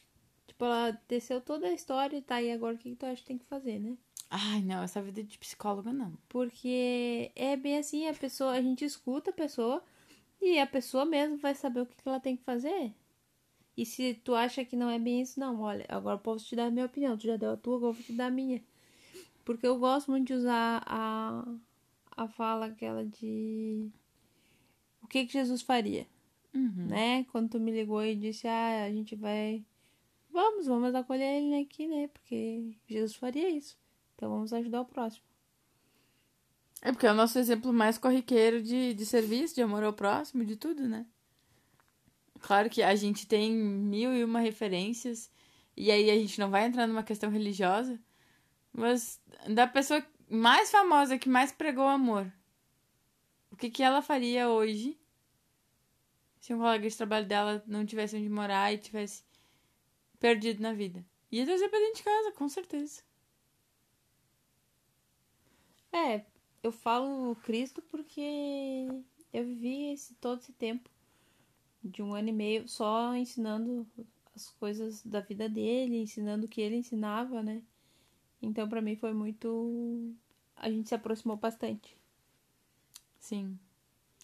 Tipo, 0.47 0.65
ela 0.65 0.91
desceu 1.07 1.41
toda 1.41 1.69
a 1.69 1.73
história 1.73 2.17
e 2.17 2.23
tá 2.23 2.37
aí 2.37 2.51
agora 2.51 2.75
o 2.75 2.79
que, 2.79 2.91
que 2.91 2.97
tu 2.97 3.07
acha 3.07 3.21
que 3.21 3.29
tem 3.29 3.39
que 3.39 3.45
fazer, 3.45 3.79
né? 3.79 3.97
Ai, 4.31 4.63
não, 4.63 4.83
essa 4.83 5.01
vida 5.01 5.23
de 5.23 5.39
psicóloga 5.39 5.93
não. 5.93 6.13
Porque 6.29 7.31
é 7.35 7.57
bem 7.57 7.79
assim, 7.79 8.09
a 8.09 8.15
pessoa, 8.15 8.53
a 8.53 8.63
gente 8.63 8.85
escuta 8.85 9.31
a 9.31 9.33
pessoa 9.33 9.83
e 10.41 10.59
a 10.59 10.67
pessoa 10.67 11.05
mesmo 11.05 11.37
vai 11.39 11.55
saber 11.55 11.81
o 11.81 11.87
que, 11.87 11.97
que 11.97 12.09
ela 12.09 12.21
tem 12.21 12.37
que 12.37 12.43
fazer. 12.43 12.93
E 13.77 13.87
se 13.87 14.15
tu 14.15 14.35
acha 14.35 14.65
que 14.65 14.75
não 14.75 14.91
é 14.91 14.99
bem 14.99 15.21
isso, 15.21 15.39
não, 15.39 15.61
olha, 15.61 15.87
agora 15.89 16.17
eu 16.17 16.21
posso 16.21 16.45
te 16.47 16.57
dar 16.57 16.67
a 16.67 16.71
minha 16.71 16.87
opinião. 16.87 17.17
Tu 17.17 17.27
já 17.27 17.37
deu 17.37 17.53
a 17.53 17.57
tua, 17.57 17.77
agora 17.77 17.91
eu 17.91 17.95
vou 17.95 18.03
te 18.03 18.13
dar 18.13 18.27
a 18.27 18.31
minha. 18.31 18.63
Porque 19.45 19.67
eu 19.67 19.79
gosto 19.79 20.11
muito 20.11 20.27
de 20.27 20.35
usar 20.35 20.83
a, 20.85 21.45
a 22.19 22.27
fala 22.27 22.67
aquela 22.67 23.05
de 23.05 23.89
o 25.01 25.07
que, 25.07 25.25
que 25.25 25.33
Jesus 25.33 25.63
faria. 25.63 26.07
Uhum. 26.53 26.87
Né? 26.89 27.25
Quando 27.31 27.51
tu 27.51 27.61
me 27.61 27.71
ligou 27.71 28.05
e 28.05 28.17
disse, 28.17 28.49
ah, 28.49 28.85
a 28.85 28.91
gente 28.91 29.15
vai. 29.15 29.65
Vamos, 30.31 30.67
vamos 30.67 30.95
acolher 30.95 31.41
ele 31.41 31.63
aqui, 31.63 31.87
né? 31.87 32.09
Porque 32.09 32.77
Jesus 32.87 33.15
faria 33.15 33.49
isso. 33.49 33.79
Então 34.15 34.29
vamos 34.31 34.53
ajudar 34.53 34.81
o 34.81 34.85
próximo. 34.85 35.25
É 36.83 36.91
porque 36.93 37.07
é 37.07 37.13
o 37.13 37.15
nosso 37.15 37.39
exemplo 37.39 37.73
mais 37.73 37.99
corriqueiro 37.99 38.63
de, 38.63 38.95
de 38.95 39.07
serviço, 39.07 39.55
de 39.55 39.63
amor 39.63 39.85
ao 39.85 39.93
próximo, 39.93 40.45
de 40.45 40.57
tudo, 40.57 40.89
né? 40.89 41.07
Claro 42.41 42.69
que 42.69 42.83
a 42.83 42.95
gente 42.95 43.27
tem 43.27 43.53
mil 43.53 44.15
e 44.15 44.23
uma 44.23 44.39
referências, 44.41 45.31
e 45.77 45.91
aí 45.91 46.11
a 46.11 46.15
gente 46.15 46.39
não 46.39 46.51
vai 46.51 46.67
entrar 46.67 46.87
numa 46.87 47.03
questão 47.03 47.31
religiosa, 47.31 47.99
mas 48.73 49.21
da 49.49 49.67
pessoa 49.67 50.05
mais 50.31 50.71
famosa 50.71 51.19
que 51.19 51.29
mais 51.29 51.53
pregou 51.53 51.87
amor, 51.87 52.33
o 53.51 53.57
que, 53.57 53.71
que 53.71 53.83
ela 53.83 54.03
faria 54.03 54.49
hoje 54.49 54.99
se 56.41 56.55
um 56.55 56.59
colega 56.59 56.89
de 56.89 56.97
trabalho 56.97 57.27
dela 57.27 57.63
não 57.67 57.85
tivesse 57.85 58.17
onde 58.17 58.29
morar 58.29 58.73
e 58.73 58.79
tivesse 58.79 59.25
perdido 60.19 60.63
na 60.63 60.73
vida? 60.73 61.05
Ia 61.31 61.45
trazer 61.45 61.69
pra 61.69 61.79
dentro 61.79 61.97
de 61.97 62.03
casa, 62.03 62.33
com 62.33 62.49
certeza. 62.49 63.03
É, 65.93 66.25
eu 66.63 66.71
falo 66.71 67.35
Cristo 67.37 67.83
porque 67.83 68.87
eu 69.33 69.45
vivi 69.45 69.93
esse, 69.93 70.15
todo 70.15 70.41
esse 70.41 70.53
tempo 70.53 70.89
de 71.83 72.03
um 72.03 72.15
ano 72.15 72.29
e 72.29 72.33
meio 72.33 72.69
só 72.69 73.15
ensinando 73.15 73.87
as 74.35 74.51
coisas 74.53 75.03
da 75.03 75.21
vida 75.21 75.49
dele, 75.49 76.03
ensinando 76.03 76.47
o 76.47 76.49
que 76.49 76.61
ele 76.61 76.77
ensinava, 76.77 77.43
né? 77.43 77.63
Então, 78.41 78.69
para 78.69 78.81
mim 78.81 78.97
foi 78.97 79.13
muito. 79.13 80.15
A 80.57 80.71
gente 80.71 80.89
se 80.89 80.95
aproximou 80.95 81.37
bastante. 81.37 81.97
Sim. 83.19 83.59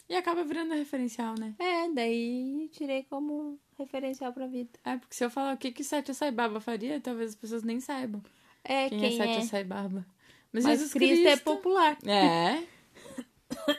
E 0.09 0.14
acaba 0.14 0.44
virando 0.44 0.75
referencial, 0.75 1.35
né? 1.38 1.54
É, 1.59 1.88
daí 1.90 2.68
tirei 2.73 3.04
como 3.04 3.59
referencial 3.78 4.33
pra 4.33 4.47
vida. 4.47 4.71
É, 4.85 4.97
porque 4.97 5.14
se 5.14 5.25
eu 5.25 5.30
falar 5.30 5.54
o 5.54 5.59
que 5.59 5.73
que 5.73 5.83
Satya 5.83 6.14
Sai 6.14 6.30
Baba 6.30 6.61
faria, 6.61 7.00
talvez 7.00 7.30
as 7.30 7.37
pessoas 7.37 7.62
nem 7.62 7.80
saibam. 7.80 8.23
É, 8.62 8.88
quem, 8.88 8.99
é 8.99 9.00
quem 9.00 9.14
é 9.14 9.16
Satya 9.16 9.38
é? 9.38 9.47
Sai 9.47 9.64
Baba. 9.64 10.06
Mas, 10.52 10.64
Mas 10.64 10.78
Jesus 10.78 10.92
Cristo, 10.92 11.23
Cristo 11.23 11.28
é 11.28 11.37
popular. 11.37 11.99
É. 12.06 12.64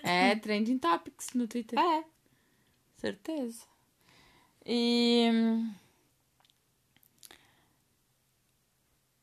É, 0.04 0.36
trending 0.36 0.78
topics 0.78 1.34
no 1.34 1.48
Twitter. 1.48 1.78
É. 1.78 2.04
Certeza. 2.96 3.66
E 4.66 5.30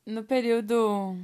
no 0.07 0.25
período 0.25 1.17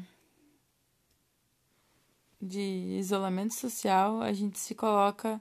de 2.40 2.96
isolamento 2.98 3.54
social, 3.54 4.22
a 4.22 4.32
gente 4.32 4.58
se 4.58 4.74
coloca 4.74 5.40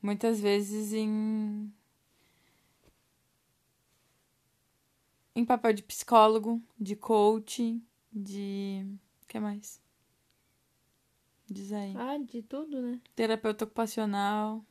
muitas 0.00 0.40
vezes 0.40 0.92
em 0.92 1.72
em 5.34 5.44
papel 5.44 5.72
de 5.72 5.82
psicólogo, 5.82 6.62
de 6.78 6.94
coaching, 6.94 7.82
de 8.12 8.86
que 9.26 9.40
mais? 9.40 9.80
Diz 11.48 11.72
aí. 11.72 11.94
Ah, 11.96 12.18
de 12.18 12.42
tudo, 12.42 12.80
né? 12.80 13.00
Terapeuta 13.14 13.64
ocupacional. 13.64 14.64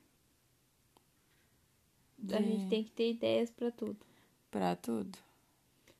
A 2.31 2.41
gente 2.41 2.69
tem 2.69 2.83
que 2.83 2.91
ter 2.91 3.11
ideias 3.11 3.49
para 3.49 3.71
tudo. 3.71 3.97
Pra 4.51 4.75
tudo. 4.75 5.17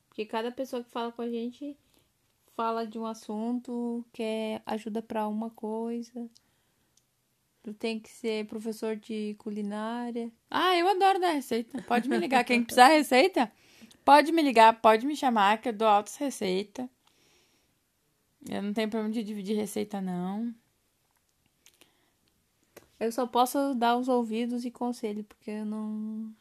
Porque 0.07 0.25
cada 0.25 0.51
pessoa 0.51 0.83
que 0.83 0.89
fala 0.89 1.11
com 1.11 1.21
a 1.23 1.29
gente 1.29 1.75
fala 2.55 2.85
de 2.85 2.97
um 2.99 3.05
assunto, 3.05 4.05
quer 4.13 4.61
ajuda 4.65 5.01
para 5.01 5.27
uma 5.27 5.49
coisa. 5.49 6.29
Tu 7.63 7.73
tem 7.73 7.99
que 7.99 8.09
ser 8.09 8.47
professor 8.47 8.95
de 8.95 9.35
culinária. 9.37 10.31
Ah, 10.49 10.75
eu 10.75 10.87
adoro 10.87 11.19
dar 11.19 11.31
receita. 11.31 11.81
Pode 11.83 12.09
me 12.09 12.17
ligar. 12.17 12.43
Quem 12.43 12.63
precisar 12.63 12.87
receita, 12.87 13.51
pode 14.03 14.31
me 14.31 14.41
ligar, 14.41 14.81
pode 14.81 15.05
me 15.05 15.15
chamar, 15.15 15.61
que 15.61 15.69
eu 15.69 15.73
dou 15.73 15.87
altas 15.87 16.15
receitas. 16.15 16.87
Eu 18.49 18.63
não 18.63 18.73
tenho 18.73 18.89
problema 18.89 19.13
de 19.13 19.23
dividir 19.23 19.55
receita, 19.55 20.01
não. 20.01 20.53
Eu 22.99 23.11
só 23.11 23.27
posso 23.27 23.75
dar 23.75 23.97
os 23.97 24.07
ouvidos 24.07 24.65
e 24.65 24.71
conselho, 24.71 25.23
porque 25.23 25.51
eu 25.51 25.65
não, 25.65 26.33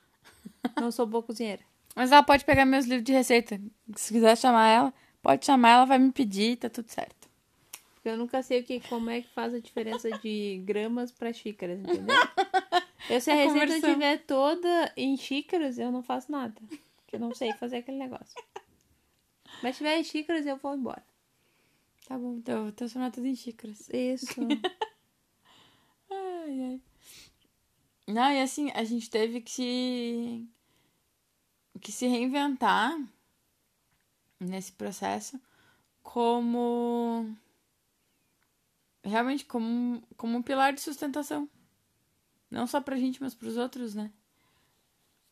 não 0.78 0.90
sou 0.90 1.06
boa 1.06 1.22
cozinheira. 1.22 1.62
Mas 1.94 2.12
ela 2.12 2.22
pode 2.22 2.44
pegar 2.44 2.64
meus 2.64 2.86
livros 2.86 3.04
de 3.04 3.12
receita. 3.12 3.60
Se 3.96 4.12
quiser 4.12 4.36
chamar 4.36 4.68
ela, 4.68 4.94
pode 5.22 5.44
chamar, 5.46 5.70
ela 5.70 5.84
vai 5.84 5.98
me 5.98 6.12
pedir, 6.12 6.56
tá 6.56 6.68
tudo 6.70 6.88
certo. 6.88 7.28
Eu 8.04 8.16
nunca 8.16 8.42
sei 8.42 8.60
o 8.60 8.64
que, 8.64 8.80
como 8.88 9.10
é 9.10 9.20
que 9.20 9.28
faz 9.28 9.52
a 9.54 9.60
diferença 9.60 10.10
de 10.18 10.62
gramas 10.64 11.12
para 11.12 11.32
xícaras, 11.32 11.78
entendeu? 11.80 12.16
Eu, 13.10 13.20
se 13.20 13.30
a, 13.30 13.34
A 13.34 13.36
receita 13.36 13.52
conversão. 13.60 13.90
estiver 13.90 14.18
toda 14.24 14.92
em 14.96 15.16
xícaras, 15.16 15.78
eu 15.78 15.90
não 15.92 16.02
faço 16.02 16.30
nada. 16.32 16.54
Porque 16.96 17.16
eu 17.16 17.20
não 17.20 17.34
sei 17.34 17.52
fazer 17.54 17.78
aquele 17.78 17.98
negócio. 17.98 18.34
Mas 19.62 19.74
se 19.76 19.78
tiver 19.78 19.98
em 19.98 20.04
xícaras, 20.04 20.46
eu 20.46 20.56
vou 20.56 20.74
embora. 20.74 21.04
Tá 22.06 22.16
bom, 22.16 22.36
então 22.36 22.56
eu 22.56 22.62
vou 22.64 22.72
transformar 22.72 23.10
tudo 23.10 23.26
em 23.26 23.34
xícaras. 23.36 23.88
Isso. 23.90 24.34
Ai, 26.10 26.60
ai. 26.62 26.80
Não, 28.08 28.32
e 28.32 28.40
assim, 28.40 28.70
a 28.74 28.82
gente 28.82 29.08
teve 29.08 29.40
que 29.40 29.50
se, 29.50 30.48
que 31.80 31.92
se 31.92 32.06
reinventar 32.08 32.98
nesse 34.40 34.72
processo 34.72 35.38
como 36.02 37.28
realmente 39.04 39.44
como, 39.44 39.66
um- 39.66 40.02
como 40.16 40.38
um 40.38 40.42
pilar 40.42 40.72
de 40.72 40.80
sustentação. 40.80 41.48
Não 42.50 42.66
só 42.66 42.80
pra 42.80 42.96
gente, 42.96 43.20
mas 43.22 43.34
pros 43.34 43.56
outros, 43.56 43.94
né? 43.94 44.10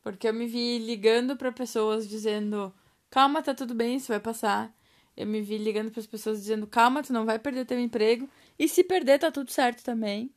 Porque 0.01 0.27
eu 0.27 0.33
me 0.33 0.47
vi 0.47 0.79
ligando 0.79 1.35
pra 1.35 1.51
pessoas 1.51 2.07
dizendo: 2.07 2.73
"Calma, 3.09 3.41
tá 3.43 3.53
tudo 3.53 3.75
bem, 3.75 3.95
isso 3.97 4.07
vai 4.07 4.19
passar". 4.19 4.73
Eu 5.17 5.27
me 5.27 5.41
vi 5.41 5.57
ligando 5.57 5.91
pras 5.91 6.07
pessoas 6.07 6.39
dizendo: 6.39 6.65
"Calma, 6.65 7.03
tu 7.03 7.11
não 7.11 7.25
vai 7.25 7.37
perder 7.37 7.65
teu 7.65 7.79
emprego". 7.79 8.29
E 8.57 8.67
se 8.67 8.83
perder, 8.83 9.19
tá 9.19 9.31
tudo 9.31 9.51
certo 9.51 9.83
também. 9.83 10.31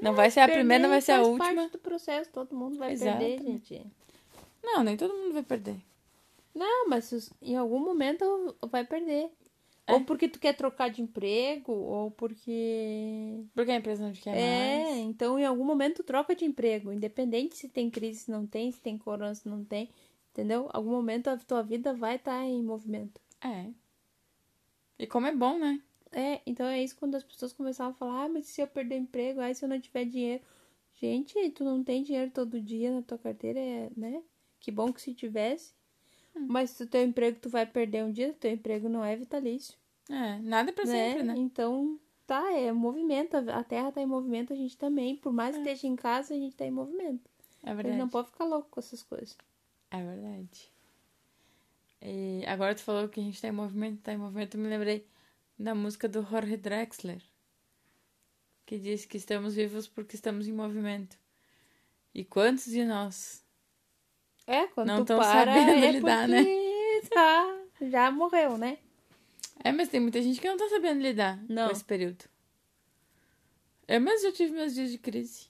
Não 0.00 0.14
vai 0.14 0.30
ser 0.30 0.40
a 0.40 0.48
primeira, 0.48 0.82
não 0.82 0.90
vai 0.90 1.00
ser 1.00 1.12
a 1.12 1.22
última. 1.22 1.54
parte 1.54 1.72
do 1.72 1.78
processo, 1.78 2.30
todo 2.30 2.54
mundo 2.54 2.78
vai 2.78 2.96
perder, 2.96 3.42
gente. 3.42 3.86
Não, 4.62 4.82
nem 4.82 4.96
todo 4.96 5.12
mundo 5.14 5.32
vai 5.34 5.42
perder. 5.42 5.76
Não, 6.56 6.88
mas 6.88 7.30
em 7.42 7.54
algum 7.54 7.78
momento 7.78 8.56
vai 8.70 8.82
perder. 8.82 9.30
É. 9.86 9.92
Ou 9.92 10.00
porque 10.00 10.26
tu 10.26 10.40
quer 10.40 10.54
trocar 10.56 10.88
de 10.88 11.02
emprego, 11.02 11.70
ou 11.70 12.10
porque. 12.10 13.44
Porque 13.54 13.70
a 13.70 13.76
empresa 13.76 14.02
não 14.02 14.12
te 14.12 14.22
quer 14.22 14.34
É, 14.34 14.84
mais. 14.84 14.96
então 14.98 15.38
em 15.38 15.44
algum 15.44 15.64
momento 15.64 15.96
tu 15.96 16.02
troca 16.04 16.34
de 16.34 16.46
emprego, 16.46 16.90
independente 16.90 17.56
se 17.56 17.68
tem 17.68 17.90
crise, 17.90 18.20
se 18.20 18.30
não 18.30 18.46
tem, 18.46 18.72
se 18.72 18.80
tem 18.80 18.96
corona, 18.96 19.34
se 19.34 19.46
não 19.46 19.62
tem, 19.62 19.90
entendeu? 20.32 20.68
Algum 20.72 20.90
momento 20.90 21.28
a 21.28 21.36
tua 21.36 21.62
vida 21.62 21.92
vai 21.92 22.16
estar 22.16 22.42
em 22.42 22.62
movimento. 22.62 23.20
É. 23.40 23.66
E 24.98 25.06
como 25.06 25.26
é 25.26 25.34
bom, 25.34 25.58
né? 25.58 25.80
É, 26.10 26.40
então 26.46 26.66
é 26.66 26.82
isso 26.82 26.96
quando 26.96 27.14
as 27.14 27.22
pessoas 27.22 27.52
começavam 27.52 27.92
a 27.92 27.96
falar, 27.96 28.24
ah, 28.24 28.28
mas 28.30 28.46
se 28.46 28.62
eu 28.62 28.66
perder 28.66 28.96
emprego, 28.96 29.40
ah, 29.40 29.50
e 29.50 29.54
se 29.54 29.62
eu 29.62 29.68
não 29.68 29.78
tiver 29.78 30.06
dinheiro. 30.06 30.42
Gente, 30.94 31.50
tu 31.50 31.62
não 31.62 31.84
tem 31.84 32.02
dinheiro 32.02 32.30
todo 32.30 32.58
dia 32.58 32.90
na 32.90 33.02
tua 33.02 33.18
carteira, 33.18 33.60
é, 33.60 33.90
né? 33.94 34.22
Que 34.58 34.70
bom 34.72 34.90
que 34.90 35.02
se 35.02 35.14
tivesse. 35.14 35.75
Mas 36.40 36.70
se 36.70 36.82
o 36.82 36.86
teu 36.86 37.02
emprego 37.02 37.38
tu 37.40 37.48
vai 37.48 37.66
perder 37.66 38.04
um 38.04 38.12
dia, 38.12 38.32
teu 38.34 38.50
emprego 38.50 38.88
não 38.88 39.04
é 39.04 39.16
vitalício. 39.16 39.76
É, 40.08 40.38
nada 40.38 40.72
pra 40.72 40.84
né? 40.84 40.92
sempre, 40.92 41.22
né? 41.22 41.34
Então, 41.36 41.98
tá, 42.26 42.52
é 42.52 42.70
movimento, 42.72 43.36
a 43.36 43.64
Terra 43.64 43.92
tá 43.92 44.00
em 44.00 44.06
movimento, 44.06 44.52
a 44.52 44.56
gente 44.56 44.76
também. 44.76 45.16
Por 45.16 45.32
mais 45.32 45.56
que 45.56 45.62
esteja 45.62 45.86
em 45.86 45.96
casa, 45.96 46.34
a 46.34 46.36
gente 46.36 46.54
tá 46.56 46.64
em 46.64 46.70
movimento. 46.70 47.28
É 47.62 47.70
A 47.70 47.74
gente 47.74 47.82
verdade. 47.82 47.98
não 47.98 48.08
pode 48.08 48.28
ficar 48.28 48.44
louco 48.44 48.68
com 48.70 48.80
essas 48.80 49.02
coisas. 49.02 49.36
É 49.90 50.02
verdade. 50.02 50.70
E 52.00 52.44
agora 52.46 52.74
tu 52.74 52.82
falou 52.82 53.08
que 53.08 53.18
a 53.18 53.22
gente 53.22 53.40
tá 53.40 53.48
em 53.48 53.52
movimento, 53.52 54.02
tá 54.02 54.12
em 54.12 54.18
movimento, 54.18 54.56
eu 54.56 54.62
me 54.62 54.68
lembrei 54.68 55.06
da 55.58 55.74
música 55.74 56.08
do 56.08 56.22
Jorge 56.22 56.56
Drexler, 56.56 57.22
que 58.64 58.78
diz 58.78 59.04
que 59.04 59.16
estamos 59.16 59.54
vivos 59.54 59.88
porque 59.88 60.14
estamos 60.14 60.46
em 60.46 60.52
movimento. 60.52 61.16
E 62.14 62.24
quantos 62.24 62.66
de 62.66 62.84
nós? 62.84 63.44
É, 64.46 64.66
quando 64.68 64.88
Não 64.88 65.04
tu 65.04 65.16
para, 65.16 65.24
sabendo 65.24 65.70
é 65.70 65.90
lidar, 65.90 66.28
porque 66.28 67.08
tá, 67.12 67.58
já 67.82 68.10
morreu, 68.10 68.56
né? 68.56 68.78
É, 69.64 69.72
mas 69.72 69.88
tem 69.88 70.00
muita 70.00 70.22
gente 70.22 70.40
que 70.40 70.48
não 70.48 70.56
tá 70.56 70.68
sabendo 70.68 71.00
lidar 71.00 71.42
Não. 71.48 71.66
com 71.66 71.72
esse 71.72 71.84
período. 71.84 72.24
Eu 73.88 74.00
mesmo 74.00 74.28
já 74.28 74.32
tive 74.32 74.52
meus 74.52 74.74
dias 74.74 74.90
de 74.90 74.98
crise. 74.98 75.48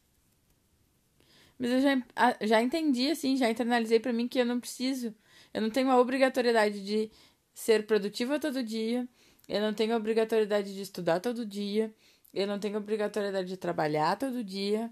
Mas 1.58 1.70
eu 1.70 1.80
já, 1.80 2.02
já 2.42 2.62
entendi, 2.62 3.10
assim, 3.10 3.36
já 3.36 3.50
internalizei 3.50 3.98
pra 3.98 4.12
mim 4.12 4.28
que 4.28 4.38
eu 4.38 4.46
não 4.46 4.60
preciso. 4.60 5.14
Eu 5.52 5.62
não 5.62 5.70
tenho 5.70 5.90
a 5.90 5.98
obrigatoriedade 5.98 6.84
de 6.84 7.10
ser 7.54 7.86
produtiva 7.86 8.38
todo 8.38 8.62
dia. 8.62 9.08
Eu 9.48 9.60
não 9.60 9.72
tenho 9.72 9.94
a 9.94 9.96
obrigatoriedade 9.96 10.74
de 10.74 10.82
estudar 10.82 11.20
todo 11.20 11.46
dia. 11.46 11.94
Eu 12.32 12.46
não 12.46 12.58
tenho 12.58 12.76
a 12.76 12.78
obrigatoriedade 12.78 13.48
de 13.48 13.56
trabalhar 13.56 14.16
todo 14.16 14.44
dia. 14.44 14.90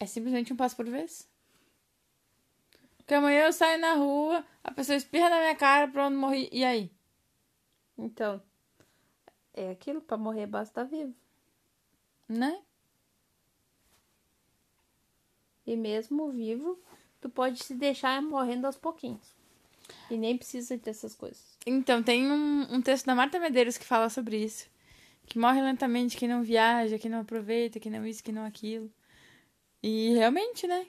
É 0.00 0.06
simplesmente 0.06 0.52
um 0.52 0.56
passo 0.56 0.76
por 0.76 0.88
vez. 0.88 1.28
Porque 3.06 3.14
amanhã 3.14 3.44
eu 3.44 3.52
saio 3.52 3.78
na 3.80 3.94
rua, 3.94 4.44
a 4.64 4.72
pessoa 4.72 4.96
espirra 4.96 5.30
na 5.30 5.38
minha 5.38 5.54
cara, 5.54 5.86
pronto, 5.86 6.16
morri. 6.16 6.48
E 6.50 6.64
aí? 6.64 6.90
Então, 7.96 8.42
é 9.54 9.70
aquilo, 9.70 10.00
pra 10.00 10.16
morrer 10.16 10.48
basta 10.48 10.82
estar 10.82 10.84
vivo. 10.96 11.14
Né? 12.28 12.60
E 15.64 15.76
mesmo 15.76 16.32
vivo, 16.32 16.82
tu 17.20 17.28
pode 17.30 17.62
se 17.62 17.76
deixar 17.76 18.20
morrendo 18.20 18.66
aos 18.66 18.76
pouquinhos. 18.76 19.36
E 20.10 20.16
nem 20.16 20.36
precisa 20.36 20.76
dessas 20.76 21.14
coisas. 21.14 21.56
Então, 21.64 22.02
tem 22.02 22.28
um, 22.28 22.74
um 22.74 22.82
texto 22.82 23.06
da 23.06 23.14
Marta 23.14 23.38
Medeiros 23.38 23.78
que 23.78 23.84
fala 23.84 24.10
sobre 24.10 24.36
isso. 24.42 24.68
Que 25.26 25.38
morre 25.38 25.62
lentamente 25.62 26.16
quem 26.16 26.28
não 26.28 26.42
viaja, 26.42 26.98
quem 26.98 27.08
não 27.08 27.20
aproveita, 27.20 27.78
quem 27.78 27.92
não 27.92 28.04
isso, 28.04 28.24
quem 28.24 28.34
não 28.34 28.44
aquilo. 28.44 28.90
E 29.80 30.12
realmente, 30.14 30.66
né? 30.66 30.88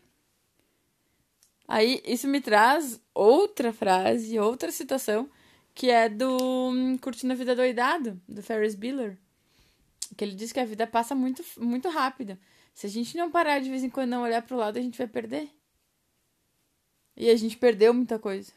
Aí, 1.68 2.02
isso 2.06 2.28
me 2.28 2.40
traz 2.40 3.02
outra 3.14 3.74
frase, 3.74 4.40
outra 4.40 4.72
citação, 4.72 5.30
que 5.74 5.90
é 5.90 6.08
do 6.08 6.38
hum, 6.72 6.98
Curtindo 6.98 7.34
a 7.34 7.36
Vida 7.36 7.56
Doidado, 7.56 8.20
do 8.28 8.42
Ferris 8.42 8.74
Bueller. 8.76 9.18
Que 10.16 10.24
ele 10.24 10.34
diz 10.36 10.52
que 10.54 10.60
a 10.60 10.66
vida 10.66 10.88
passa 10.88 11.14
muito, 11.14 11.44
muito 11.60 11.90
rápido. 11.90 12.38
Se 12.74 12.88
a 12.88 12.90
gente 12.90 13.18
não 13.18 13.30
parar 13.30 13.60
de 13.60 13.70
vez 13.70 13.84
em 13.84 13.90
quando 13.90 14.12
não 14.12 14.24
olhar 14.24 14.42
pro 14.42 14.56
lado, 14.56 14.78
a 14.78 14.82
gente 14.82 14.98
vai 14.98 15.08
perder. 15.08 15.50
E 17.16 17.30
a 17.30 17.36
gente 17.36 17.58
perdeu 17.58 17.94
muita 17.94 18.18
coisa. 18.18 18.54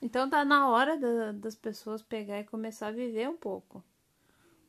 Então 0.00 0.28
tá 0.28 0.44
na 0.44 0.68
hora 0.68 0.96
da- 0.98 1.32
das 1.32 1.54
pessoas 1.56 2.02
pegar 2.02 2.40
e 2.40 2.44
começar 2.44 2.88
a 2.88 2.92
viver 2.92 3.28
um 3.28 3.36
pouco. 3.36 3.82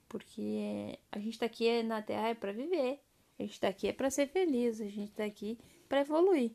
Porque 0.08 0.98
a 1.12 1.20
gente 1.20 1.38
tá 1.40 1.46
aqui 1.46 1.84
na 1.84 2.02
Terra 2.02 2.30
é 2.30 2.34
pra 2.34 2.52
viver. 2.52 3.00
A 3.38 3.44
gente 3.44 3.60
tá 3.60 3.68
aqui 3.68 3.88
é 3.88 3.94
pra 3.94 4.10
ser 4.10 4.28
feliz. 4.28 4.80
A 4.80 4.86
gente 4.88 5.12
tá 5.12 5.26
aqui 5.26 5.58
pra 5.90 6.02
evoluir. 6.02 6.52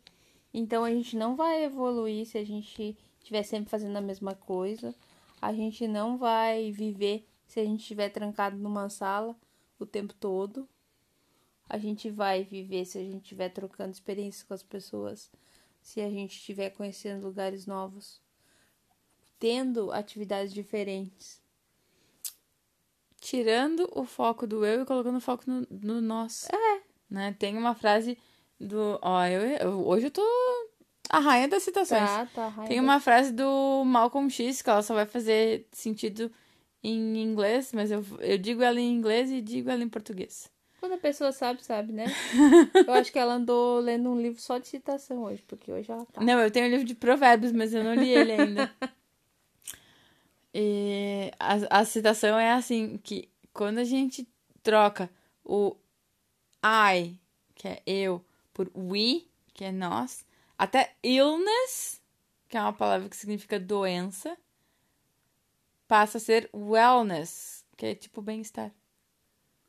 Então 0.53 0.85
a 0.85 0.91
gente 0.91 1.17
não 1.17 1.37
vai 1.37 1.65
evoluir 1.65 2.27
se 2.27 2.39
a 2.39 2.45
gente 2.45 2.97
estiver 3.19 3.43
sempre 3.43 3.71
fazendo 3.71 3.97
a 3.97 4.01
mesma 4.01 4.35
coisa. 4.35 4.95
A 5.41 5.53
gente 5.53 5.87
não 5.87 6.17
vai 6.17 6.73
viver 6.73 7.27
se 7.47 7.61
a 7.61 7.65
gente 7.65 7.81
estiver 7.81 8.09
trancado 8.09 8.57
numa 8.57 8.89
sala 8.89 9.37
o 9.79 9.87
tempo 9.87 10.15
todo. 10.15 10.69
A 11.69 11.79
gente 11.79 12.11
vai 12.11 12.45
viver 12.45 12.85
se 12.85 12.99
a 12.99 13.03
gente 13.03 13.23
estiver 13.23 13.51
trocando 13.51 13.93
experiências 13.93 14.43
com 14.43 14.55
as 14.55 14.63
pessoas. 14.63 15.31
Se 15.83 16.01
a 16.01 16.11
gente 16.11 16.37
estiver 16.37 16.71
conhecendo 16.71 17.27
lugares 17.27 17.67
novos 17.67 18.21
tendo 19.39 19.93
atividades 19.93 20.53
diferentes. 20.53 21.41
tirando 23.21 23.91
o 23.95 24.05
foco 24.05 24.47
do 24.47 24.65
eu 24.65 24.83
e 24.83 24.87
colocando 24.87 25.17
o 25.17 25.21
foco 25.21 25.45
no, 25.47 25.67
no 25.71 26.01
nós. 26.01 26.49
É. 26.51 26.83
Né? 27.11 27.35
Tem 27.39 27.57
uma 27.57 27.75
frase 27.75 28.17
do. 28.61 28.99
Ó, 29.03 29.25
eu, 29.27 29.43
eu- 29.43 29.87
hoje 29.87 30.07
eu 30.07 30.11
tô. 30.11 30.23
a 31.11 31.19
rainha 31.19 31.49
das 31.49 31.63
citações. 31.63 32.01
Tá, 32.09 32.27
tá, 32.27 32.49
rainha 32.49 32.69
Tem 32.69 32.81
uma 32.81 33.01
frase 33.01 33.33
do 33.33 33.83
Malcolm 33.85 34.29
X 34.31 34.63
que 34.63 34.69
ela 34.71 34.83
só 34.83 34.95
vai 34.95 35.07
fazer 35.07 35.67
sentido 35.73 36.31
em 36.83 37.19
inglês, 37.23 37.73
mas 37.73 37.91
eu, 37.91 38.05
eu 38.21 38.39
digo 38.39 38.63
ela 38.63 38.79
em 38.81 38.91
inglês 38.93 39.31
e 39.31 39.41
digo 39.41 39.69
ela 39.71 39.83
em 39.83 39.89
português. 39.89 40.51
Quando 40.81 40.93
a 40.93 40.99
pessoa 40.99 41.33
sabe, 41.33 41.65
sabe, 41.65 41.93
né? 41.93 42.05
Eu 42.87 42.93
acho 42.95 43.11
que 43.11 43.19
ela 43.19 43.35
andou 43.35 43.81
lendo 43.81 44.09
um 44.11 44.21
livro 44.21 44.41
só 44.41 44.59
de 44.59 44.69
citação 44.69 45.25
hoje, 45.25 45.43
porque 45.49 45.73
hoje 45.73 45.91
ela 45.91 46.07
tá. 46.07 46.23
Não, 46.23 46.39
eu 46.39 46.51
tenho 46.53 46.67
um 46.67 46.71
livro 46.71 46.87
de 46.87 46.95
provérbios, 46.95 47.51
mas 47.51 47.75
eu 47.75 47.83
não 47.83 47.95
li 47.95 48.09
ele 48.09 48.31
ainda. 48.33 48.71
e 50.55 51.31
a, 51.39 51.81
a 51.81 51.85
citação 51.85 52.39
é 52.39 52.53
assim, 52.53 52.99
que 53.03 53.29
quando 53.53 53.79
a 53.79 53.85
gente 53.85 54.27
troca 54.63 55.11
o 55.45 55.77
I, 56.65 57.19
que 57.57 57.69
é 57.69 57.83
eu, 57.87 58.25
por 58.59 58.69
we, 58.75 59.29
que 59.55 59.67
é 59.67 59.71
nós, 59.71 60.27
até 60.59 60.97
illness, 61.01 62.03
que 62.49 62.57
é 62.57 62.61
uma 62.61 62.73
palavra 62.73 63.09
que 63.09 63.15
significa 63.15 63.61
doença, 63.61 64.37
passa 65.87 66.19
a 66.19 66.21
ser 66.21 66.51
wellness, 66.53 67.65
que 67.77 67.87
é 67.87 67.95
tipo 67.95 68.21
bem-estar. 68.21 68.75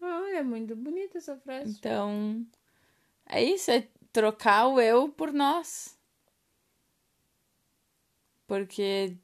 Ah, 0.01 0.31
é 0.33 0.41
muito 0.41 0.75
bonita 0.75 1.19
essa 1.19 1.37
frase. 1.37 1.77
Então, 1.77 2.43
é 3.27 3.43
isso, 3.43 3.69
é 3.69 3.87
trocar 4.11 4.65
o 4.65 4.81
eu 4.81 5.07
por 5.07 5.31
nós. 5.31 5.95
Porque 8.47 9.15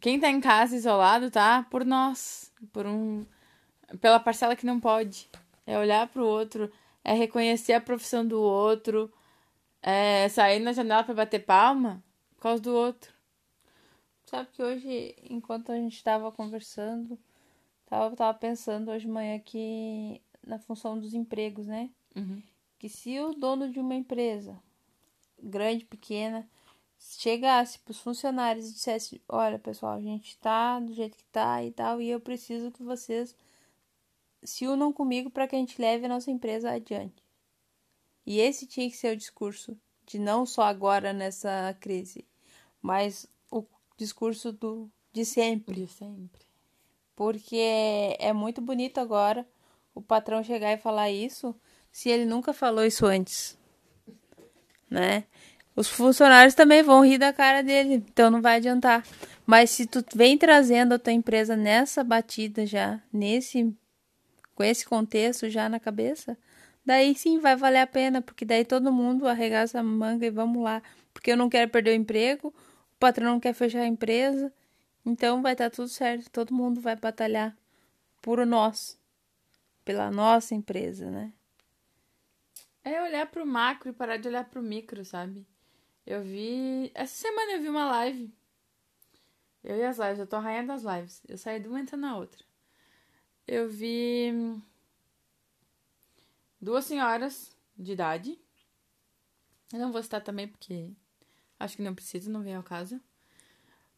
quem 0.00 0.18
tá 0.18 0.28
em 0.28 0.40
casa 0.40 0.74
isolado 0.74 1.30
tá 1.30 1.62
por 1.70 1.84
nós, 1.84 2.52
por 2.72 2.88
um 2.88 3.24
pela 4.00 4.18
parcela 4.18 4.56
que 4.56 4.66
não 4.66 4.80
pode. 4.80 5.30
É 5.64 5.78
olhar 5.78 6.08
pro 6.08 6.26
outro, 6.26 6.72
é 7.04 7.12
reconhecer 7.12 7.72
a 7.72 7.80
profissão 7.80 8.26
do 8.26 8.40
outro, 8.40 9.12
é 9.82 10.28
sair 10.28 10.60
na 10.60 10.72
janela 10.72 11.04
pra 11.04 11.14
bater 11.14 11.44
palma 11.44 12.02
por 12.36 12.42
causa 12.42 12.62
do 12.62 12.74
outro. 12.74 13.12
Sabe 14.24 14.48
que 14.52 14.62
hoje, 14.62 15.14
enquanto 15.28 15.72
a 15.72 15.76
gente 15.76 16.02
tava 16.02 16.32
conversando, 16.32 17.18
tava, 17.86 18.16
tava 18.16 18.38
pensando 18.38 18.90
hoje 18.90 19.06
de 19.06 19.12
manhã 19.12 19.38
que 19.38 20.22
na 20.46 20.58
função 20.58 20.98
dos 20.98 21.12
empregos, 21.12 21.66
né? 21.66 21.90
Uhum. 22.16 22.42
Que 22.78 22.88
se 22.88 23.20
o 23.20 23.34
dono 23.34 23.70
de 23.70 23.78
uma 23.78 23.94
empresa, 23.94 24.58
grande, 25.40 25.84
pequena, 25.84 26.48
chegasse 26.98 27.78
pros 27.80 28.00
funcionários 28.00 28.68
e 28.68 28.72
dissesse, 28.72 29.22
olha 29.28 29.58
pessoal, 29.58 29.98
a 29.98 30.00
gente 30.00 30.36
tá 30.38 30.78
do 30.80 30.94
jeito 30.94 31.16
que 31.16 31.24
tá 31.24 31.62
e 31.62 31.70
tal, 31.70 32.00
e 32.00 32.08
eu 32.08 32.20
preciso 32.20 32.70
que 32.70 32.82
vocês 32.82 33.36
se 34.42 34.66
unam 34.66 34.92
comigo 34.92 35.30
para 35.30 35.46
que 35.46 35.56
a 35.56 35.58
gente 35.58 35.80
leve 35.80 36.06
a 36.06 36.08
nossa 36.08 36.30
empresa 36.30 36.70
adiante. 36.70 37.22
E 38.26 38.38
esse 38.40 38.66
tinha 38.66 38.88
que 38.88 38.96
ser 38.96 39.14
o 39.14 39.16
discurso 39.16 39.76
de 40.06 40.18
não 40.18 40.44
só 40.46 40.62
agora 40.62 41.12
nessa 41.12 41.76
crise, 41.80 42.24
mas 42.80 43.26
o 43.50 43.64
discurso 43.96 44.52
do 44.52 44.90
de 45.12 45.24
sempre. 45.24 45.74
De 45.74 45.86
sempre. 45.86 46.40
Porque 47.14 47.56
é, 47.56 48.28
é 48.28 48.32
muito 48.32 48.60
bonito 48.60 48.98
agora 48.98 49.46
o 49.94 50.00
patrão 50.00 50.42
chegar 50.42 50.72
e 50.72 50.78
falar 50.78 51.10
isso, 51.10 51.54
se 51.90 52.08
ele 52.08 52.24
nunca 52.24 52.52
falou 52.52 52.84
isso 52.84 53.04
antes. 53.04 53.58
Né? 54.90 55.24
Os 55.76 55.88
funcionários 55.88 56.54
também 56.54 56.82
vão 56.82 57.04
rir 57.04 57.18
da 57.18 57.32
cara 57.32 57.62
dele, 57.62 57.94
então 57.94 58.30
não 58.30 58.40
vai 58.40 58.56
adiantar. 58.56 59.06
Mas 59.46 59.70
se 59.70 59.86
tu 59.86 60.04
vem 60.14 60.38
trazendo 60.38 60.94
a 60.94 60.98
tua 60.98 61.12
empresa 61.12 61.56
nessa 61.56 62.02
batida 62.02 62.66
já, 62.66 63.00
nesse 63.12 63.74
com 64.62 64.66
esse 64.66 64.86
contexto 64.86 65.50
já 65.50 65.68
na 65.68 65.80
cabeça, 65.80 66.38
daí 66.86 67.16
sim 67.16 67.40
vai 67.40 67.56
valer 67.56 67.80
a 67.80 67.86
pena, 67.86 68.22
porque 68.22 68.44
daí 68.44 68.64
todo 68.64 68.92
mundo 68.92 69.26
arregaça 69.26 69.80
a 69.80 69.82
manga 69.82 70.24
e 70.24 70.30
vamos 70.30 70.62
lá. 70.62 70.80
Porque 71.12 71.32
eu 71.32 71.36
não 71.36 71.50
quero 71.50 71.68
perder 71.68 71.90
o 71.90 71.94
emprego, 71.94 72.48
o 72.48 72.98
patrão 73.00 73.32
não 73.32 73.40
quer 73.40 73.54
fechar 73.54 73.80
a 73.80 73.86
empresa, 73.88 74.52
então 75.04 75.42
vai 75.42 75.54
estar 75.54 75.68
tudo 75.68 75.88
certo, 75.88 76.30
todo 76.30 76.54
mundo 76.54 76.80
vai 76.80 76.94
batalhar 76.94 77.56
por 78.20 78.46
nós, 78.46 78.96
pela 79.84 80.12
nossa 80.12 80.54
empresa, 80.54 81.10
né? 81.10 81.32
É 82.84 83.02
olhar 83.02 83.26
pro 83.26 83.44
macro 83.44 83.88
e 83.88 83.92
parar 83.92 84.16
de 84.16 84.28
olhar 84.28 84.44
pro 84.44 84.62
micro, 84.62 85.04
sabe? 85.04 85.44
Eu 86.06 86.22
vi. 86.22 86.92
Essa 86.94 87.14
semana 87.14 87.54
eu 87.54 87.62
vi 87.62 87.68
uma 87.68 87.86
live. 87.86 88.32
Eu 89.64 89.76
e 89.76 89.84
as 89.84 89.98
lives, 89.98 90.20
eu 90.20 90.26
tô 90.26 90.36
a 90.36 90.40
rainha 90.40 90.64
das 90.64 90.82
lives. 90.84 91.20
Eu 91.28 91.36
saí 91.36 91.58
de 91.58 91.66
uma 91.66 91.80
entrando 91.80 92.02
na 92.02 92.16
outra. 92.16 92.51
Eu 93.54 93.68
vi. 93.68 94.32
Duas 96.58 96.86
senhoras 96.86 97.54
de 97.76 97.92
idade. 97.92 98.40
Eu 99.70 99.78
não 99.78 99.92
vou 99.92 100.02
citar 100.02 100.24
também 100.24 100.48
porque 100.48 100.90
acho 101.60 101.76
que 101.76 101.82
não 101.82 101.94
precisa, 101.94 102.30
não 102.30 102.42
vem 102.42 102.54
ao 102.54 102.62
caso. 102.62 102.98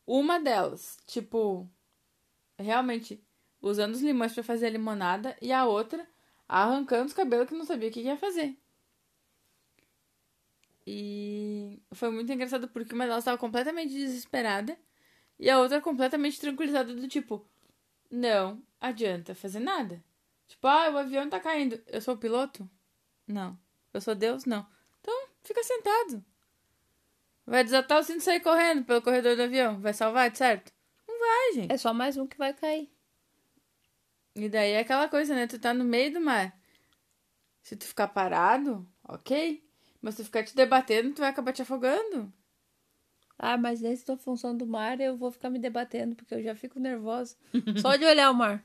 Uma 0.04 0.40
delas, 0.40 0.98
tipo, 1.06 1.70
realmente 2.58 3.22
usando 3.62 3.94
os 3.94 4.00
limões 4.00 4.32
pra 4.32 4.42
fazer 4.42 4.66
a 4.66 4.70
limonada 4.70 5.36
e 5.40 5.52
a 5.52 5.64
outra 5.64 6.04
arrancando 6.48 7.06
os 7.06 7.12
cabelos 7.12 7.48
que 7.48 7.54
não 7.54 7.64
sabia 7.64 7.90
o 7.90 7.92
que 7.92 8.00
ia 8.00 8.16
fazer. 8.16 8.58
E 10.84 11.80
foi 11.92 12.10
muito 12.10 12.32
engraçado 12.32 12.66
porque 12.66 12.92
uma 12.92 13.06
delas 13.06 13.20
estava 13.20 13.38
completamente 13.38 13.92
desesperada 13.92 14.76
e 15.38 15.48
a 15.48 15.60
outra 15.60 15.80
completamente 15.80 16.40
tranquilizada 16.40 16.92
do 16.92 17.06
tipo, 17.06 17.48
não 18.14 18.62
adianta 18.80 19.34
fazer 19.34 19.60
nada. 19.60 20.02
Tipo, 20.46 20.66
ah, 20.66 20.90
o 20.90 20.98
avião 20.98 21.28
tá 21.28 21.40
caindo. 21.40 21.82
Eu 21.86 22.00
sou 22.00 22.14
o 22.14 22.18
piloto? 22.18 22.68
Não. 23.26 23.58
Eu 23.92 24.00
sou 24.00 24.14
Deus? 24.14 24.44
Não. 24.44 24.66
Então, 25.00 25.28
fica 25.42 25.62
sentado. 25.62 26.24
Vai 27.46 27.64
desatar 27.64 27.98
o 27.98 28.02
cinto 28.02 28.18
e 28.18 28.22
sair 28.22 28.40
correndo 28.40 28.84
pelo 28.84 29.02
corredor 29.02 29.36
do 29.36 29.42
avião. 29.42 29.80
Vai 29.80 29.92
salvar, 29.92 30.30
de 30.30 30.38
certo? 30.38 30.72
Não 31.06 31.18
vai, 31.18 31.52
gente. 31.54 31.72
É 31.72 31.76
só 31.76 31.92
mais 31.92 32.16
um 32.16 32.26
que 32.26 32.38
vai 32.38 32.54
cair. 32.54 32.90
E 34.34 34.48
daí 34.48 34.72
é 34.72 34.80
aquela 34.80 35.08
coisa, 35.08 35.34
né? 35.34 35.46
Tu 35.46 35.58
tá 35.58 35.72
no 35.74 35.84
meio 35.84 36.12
do 36.12 36.20
mar. 36.20 36.58
Se 37.62 37.76
tu 37.76 37.86
ficar 37.86 38.08
parado, 38.08 38.86
ok. 39.06 39.62
Mas 40.00 40.14
se 40.14 40.22
tu 40.22 40.26
ficar 40.26 40.44
te 40.44 40.54
debatendo, 40.54 41.14
tu 41.14 41.20
vai 41.20 41.30
acabar 41.30 41.52
te 41.52 41.62
afogando. 41.62 42.32
Ah, 43.38 43.56
mas 43.56 43.80
nessa 43.80 44.06
tua 44.06 44.16
função 44.16 44.56
do 44.56 44.66
mar 44.66 45.00
eu 45.00 45.16
vou 45.16 45.30
ficar 45.30 45.50
me 45.50 45.58
debatendo, 45.58 46.14
porque 46.14 46.34
eu 46.34 46.42
já 46.42 46.54
fico 46.54 46.78
nervosa. 46.78 47.36
Só 47.80 47.96
de 47.96 48.04
olhar 48.04 48.30
o 48.30 48.34
mar. 48.34 48.64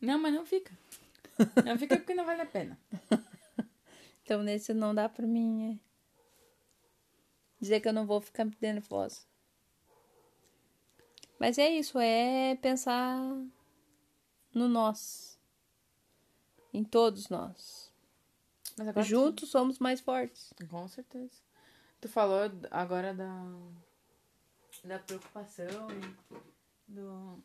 Não, 0.00 0.18
mas 0.18 0.34
não 0.34 0.44
fica. 0.46 0.72
Não 1.64 1.78
fica 1.78 1.96
porque 1.96 2.12
não 2.12 2.26
vale 2.26 2.42
a 2.42 2.46
pena. 2.46 2.78
Então 4.22 4.44
nesse 4.44 4.72
não 4.72 4.94
dá 4.94 5.08
pra 5.08 5.26
mim 5.26 5.72
é, 5.72 5.78
dizer 7.60 7.80
que 7.80 7.88
eu 7.88 7.92
não 7.92 8.06
vou 8.06 8.20
ficar 8.20 8.46
nervosa. 8.60 9.22
Mas 11.36 11.58
é 11.58 11.68
isso, 11.68 11.98
é 11.98 12.54
pensar 12.62 13.18
no 14.54 14.68
nós. 14.68 15.36
Em 16.72 16.84
todos 16.84 17.28
nós. 17.28 17.90
Juntos 19.02 19.50
somos 19.50 19.78
mais 19.78 20.00
fortes. 20.00 20.52
Com 20.68 20.86
certeza. 20.86 21.42
Tu 22.00 22.08
falou 22.08 22.40
agora 22.70 23.12
da. 23.12 23.28
Da 24.84 24.98
preocupação 24.98 25.88
do. 26.88 27.42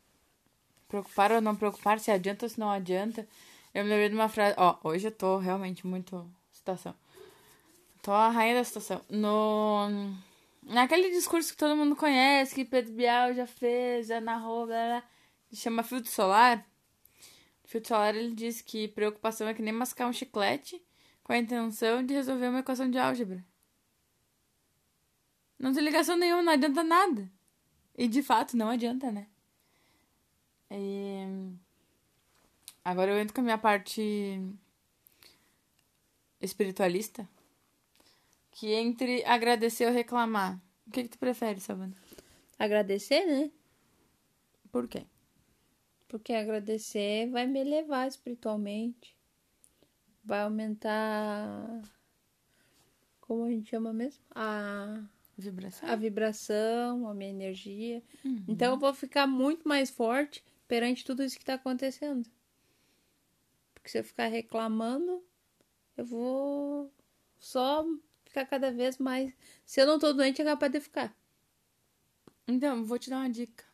Preocupar 0.88 1.32
ou 1.32 1.40
não 1.40 1.54
preocupar, 1.54 1.98
se 2.00 2.10
adianta 2.10 2.46
ou 2.46 2.50
se 2.50 2.58
não 2.58 2.70
adianta. 2.70 3.28
Eu 3.74 3.84
me 3.84 3.90
lembrei 3.90 4.08
de 4.08 4.14
uma 4.14 4.28
frase. 4.28 4.54
Ó, 4.58 4.78
hoje 4.84 5.08
eu 5.08 5.12
tô 5.12 5.36
realmente 5.36 5.86
muito. 5.86 6.30
Situação. 6.50 6.94
Tô 8.02 8.12
a 8.12 8.30
rainha 8.30 8.54
da 8.54 8.64
situação. 8.64 9.02
No. 9.10 9.88
Naquele 10.62 11.10
discurso 11.10 11.52
que 11.52 11.58
todo 11.58 11.76
mundo 11.76 11.94
conhece, 11.94 12.54
que 12.54 12.64
Pedro 12.64 12.92
Bial 12.92 13.34
já 13.34 13.46
fez, 13.46 14.08
já 14.08 14.20
narrou, 14.20 14.66
blá, 14.66 14.86
blá, 14.86 15.02
que 15.48 15.56
chama 15.56 15.82
filtro 15.82 16.10
solar. 16.10 16.66
Filtro 17.64 17.88
solar 17.88 18.14
ele 18.16 18.34
diz 18.34 18.62
que 18.62 18.88
preocupação 18.88 19.46
é 19.46 19.54
que 19.54 19.62
nem 19.62 19.72
mascar 19.72 20.08
um 20.08 20.12
chiclete 20.12 20.82
com 21.22 21.32
a 21.32 21.38
intenção 21.38 22.04
de 22.04 22.14
resolver 22.14 22.48
uma 22.48 22.60
equação 22.60 22.90
de 22.90 22.98
álgebra. 22.98 23.44
Não 25.58 25.72
tem 25.72 25.82
ligação 25.82 26.16
nenhuma, 26.16 26.42
não 26.42 26.52
adianta 26.52 26.82
nada. 26.82 27.30
E 27.96 28.06
de 28.06 28.22
fato 28.22 28.56
não 28.56 28.68
adianta, 28.68 29.10
né? 29.10 29.26
E... 30.70 31.54
Agora 32.84 33.10
eu 33.10 33.18
entro 33.18 33.34
com 33.34 33.40
a 33.40 33.44
minha 33.44 33.58
parte 33.58 34.40
espiritualista. 36.40 37.28
Que 38.50 38.72
entre 38.72 39.24
agradecer 39.24 39.86
ou 39.86 39.92
reclamar. 39.92 40.60
O 40.86 40.90
que, 40.90 41.02
que 41.02 41.08
tu 41.08 41.18
prefere, 41.18 41.60
Savana? 41.60 41.94
Agradecer, 42.58 43.24
né? 43.26 43.50
Por 44.70 44.86
quê? 44.88 45.04
Porque 46.08 46.32
agradecer 46.32 47.28
vai 47.30 47.46
me 47.46 47.60
elevar 47.60 48.06
espiritualmente. 48.06 49.16
Vai 50.24 50.42
aumentar. 50.42 51.82
Como 53.20 53.44
a 53.44 53.50
gente 53.50 53.70
chama 53.70 53.92
mesmo? 53.92 54.22
A, 54.30 55.02
Vibração? 55.38 55.88
a 55.88 55.96
vibração, 55.96 57.08
a 57.08 57.14
minha 57.14 57.30
energia. 57.30 58.02
Então 58.48 58.72
eu 58.72 58.78
vou 58.78 58.94
ficar 58.94 59.26
muito 59.26 59.68
mais 59.68 59.90
forte 59.90 60.42
perante 60.66 61.04
tudo 61.04 61.22
isso 61.22 61.36
que 61.36 61.42
está 61.42 61.54
acontecendo. 61.54 62.28
Porque 63.74 63.90
se 63.90 63.98
eu 63.98 64.04
ficar 64.04 64.28
reclamando, 64.28 65.22
eu 65.96 66.04
vou 66.04 66.90
só 67.38 67.86
ficar 68.24 68.46
cada 68.46 68.70
vez 68.70 68.98
mais. 68.98 69.32
Se 69.64 69.80
eu 69.80 69.86
não 69.86 69.98
tô 69.98 70.12
doente, 70.12 70.40
é 70.40 70.44
capaz 70.44 70.72
de 70.72 70.80
ficar. 70.80 71.14
Então, 72.48 72.84
vou 72.84 72.98
te 72.98 73.10
dar 73.10 73.18
uma 73.18 73.30
dica. 73.30 73.64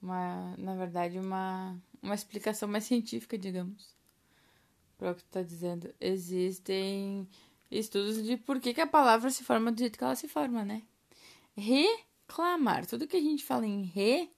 Uma, 0.00 0.56
na 0.56 0.74
verdade, 0.74 1.18
uma, 1.18 1.80
uma 2.02 2.14
explicação 2.14 2.68
mais 2.68 2.84
científica, 2.84 3.38
digamos. 3.38 3.94
Para 4.96 5.12
o 5.12 5.14
que 5.14 5.22
tu 5.22 5.30
tá 5.30 5.42
dizendo. 5.42 5.94
Existem 6.00 7.28
estudos 7.70 8.22
de 8.24 8.36
por 8.36 8.60
que, 8.60 8.74
que 8.74 8.80
a 8.80 8.86
palavra 8.86 9.30
se 9.30 9.44
forma 9.44 9.70
do 9.70 9.78
jeito 9.78 9.96
que 9.98 10.04
ela 10.04 10.16
se 10.16 10.26
forma, 10.26 10.64
né? 10.64 10.82
Reclamar. 11.56 12.86
Tudo 12.86 13.06
que 13.06 13.16
a 13.16 13.20
gente 13.20 13.44
fala 13.44 13.66
em 13.66 13.84
re 13.84 14.30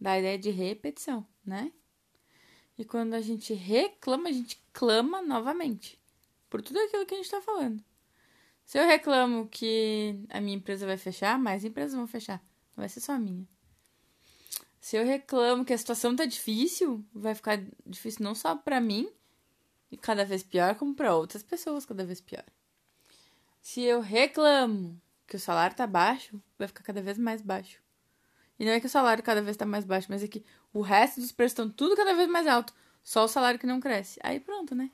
dá 0.00 0.12
a 0.12 0.18
ideia 0.18 0.38
de 0.38 0.50
repetição, 0.50 1.26
né? 1.44 1.72
E 2.78 2.84
quando 2.84 3.14
a 3.14 3.20
gente 3.20 3.54
reclama, 3.54 4.28
a 4.28 4.32
gente 4.32 4.62
clama 4.72 5.22
novamente. 5.22 5.98
Por 6.48 6.62
tudo 6.62 6.78
aquilo 6.78 7.06
que 7.06 7.14
a 7.14 7.16
gente 7.16 7.26
está 7.26 7.40
falando. 7.40 7.82
Se 8.64 8.78
eu 8.78 8.86
reclamo 8.86 9.48
que 9.48 10.24
a 10.28 10.40
minha 10.40 10.56
empresa 10.56 10.86
vai 10.86 10.96
fechar, 10.96 11.38
mais 11.38 11.64
empresas 11.64 11.94
vão 11.94 12.06
fechar. 12.06 12.42
Não 12.76 12.82
vai 12.82 12.88
ser 12.88 13.00
só 13.00 13.12
a 13.12 13.18
minha. 13.18 13.46
Se 14.80 14.96
eu 14.96 15.04
reclamo 15.04 15.64
que 15.64 15.72
a 15.72 15.78
situação 15.78 16.14
tá 16.14 16.24
difícil, 16.24 17.04
vai 17.12 17.34
ficar 17.34 17.60
difícil 17.84 18.22
não 18.22 18.34
só 18.34 18.54
para 18.54 18.80
mim, 18.80 19.08
e 19.90 19.96
cada 19.96 20.24
vez 20.24 20.42
pior, 20.42 20.74
como 20.74 20.94
para 20.94 21.14
outras 21.14 21.42
pessoas 21.42 21.86
cada 21.86 22.04
vez 22.04 22.20
pior. 22.20 22.44
Se 23.60 23.82
eu 23.82 24.00
reclamo 24.00 25.00
que 25.26 25.36
o 25.36 25.40
salário 25.40 25.76
tá 25.76 25.86
baixo, 25.86 26.40
vai 26.58 26.68
ficar 26.68 26.82
cada 26.82 27.02
vez 27.02 27.18
mais 27.18 27.42
baixo. 27.42 27.80
E 28.58 28.64
não 28.64 28.72
é 28.72 28.80
que 28.80 28.86
o 28.86 28.90
salário 28.90 29.22
cada 29.22 29.42
vez 29.42 29.54
está 29.54 29.66
mais 29.66 29.84
baixo, 29.84 30.06
mas 30.08 30.22
é 30.22 30.28
que 30.28 30.44
o 30.72 30.80
resto 30.80 31.20
dos 31.20 31.32
preços 31.32 31.52
estão 31.52 31.68
tudo 31.68 31.96
cada 31.96 32.14
vez 32.14 32.28
mais 32.28 32.46
alto. 32.46 32.72
Só 33.02 33.24
o 33.24 33.28
salário 33.28 33.58
que 33.58 33.66
não 33.66 33.80
cresce. 33.80 34.18
Aí 34.22 34.40
pronto, 34.40 34.74
né? 34.74 34.90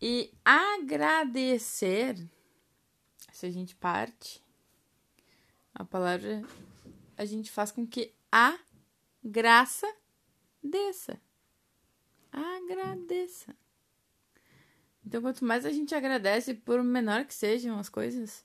E 0.00 0.32
agradecer, 0.44 2.16
se 3.32 3.46
a 3.46 3.50
gente 3.50 3.74
parte, 3.74 4.42
a 5.74 5.84
palavra 5.84 6.42
a 7.16 7.24
gente 7.24 7.50
faz 7.50 7.70
com 7.70 7.86
que 7.86 8.14
a 8.32 8.58
graça 9.22 9.86
desça. 10.62 11.20
Agradeça. 12.32 13.54
Então, 15.04 15.22
quanto 15.22 15.44
mais 15.44 15.64
a 15.64 15.70
gente 15.70 15.94
agradece, 15.94 16.54
por 16.54 16.82
menor 16.82 17.24
que 17.24 17.34
sejam 17.34 17.78
as 17.78 17.88
coisas, 17.88 18.44